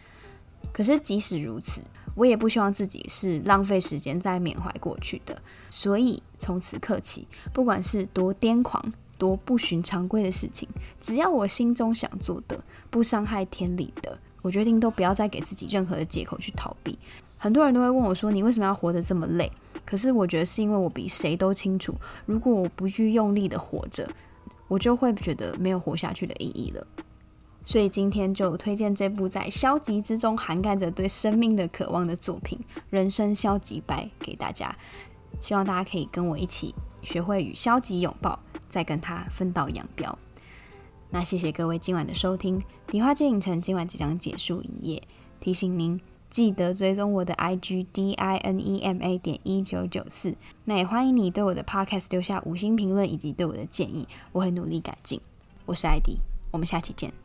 [0.71, 1.81] 可是即使如此，
[2.13, 5.41] 我也不希望自己是浪费时间在缅怀过去的。
[5.69, 10.69] 所以从此刻起，不管是多癫狂、多不循常规的事情，
[11.01, 16.99] 只要我心中想做的，不伤害天理的，我决定都不要再给自己任何的借口去逃避。
[17.43, 19.51] 很多人都会问我说：“你为什么要活得这么累？”
[19.85, 21.93] 可是我觉得是因为我比谁都清楚，
[22.25, 24.09] 如果我不去用力的活着，
[24.69, 26.87] 我就会觉得没有活下去的意义了。
[27.65, 32.57] 所以今天就推荐这部在消极之中涵盖着对生命的渴望的作品
[32.89, 34.73] 《人生消极白》给大家。
[35.41, 38.39] 希望大家可以跟我一起学会与消极拥抱，
[38.69, 40.17] 再跟他分道扬镳。
[41.09, 45.03] 那谢谢各位今晚的收听，迪花街影城今晚即将结束营业，
[45.41, 45.99] 提醒您。
[46.33, 50.33] 记得追踪我的 IG D I N E M A 点一九九四，
[50.65, 55.21] 那也欢迎你对我的 Podcast 留下五星评论以及对我的建议，我会努力改进。
[55.67, 56.17] 我是艾迪，
[56.49, 57.22] 我们下期见。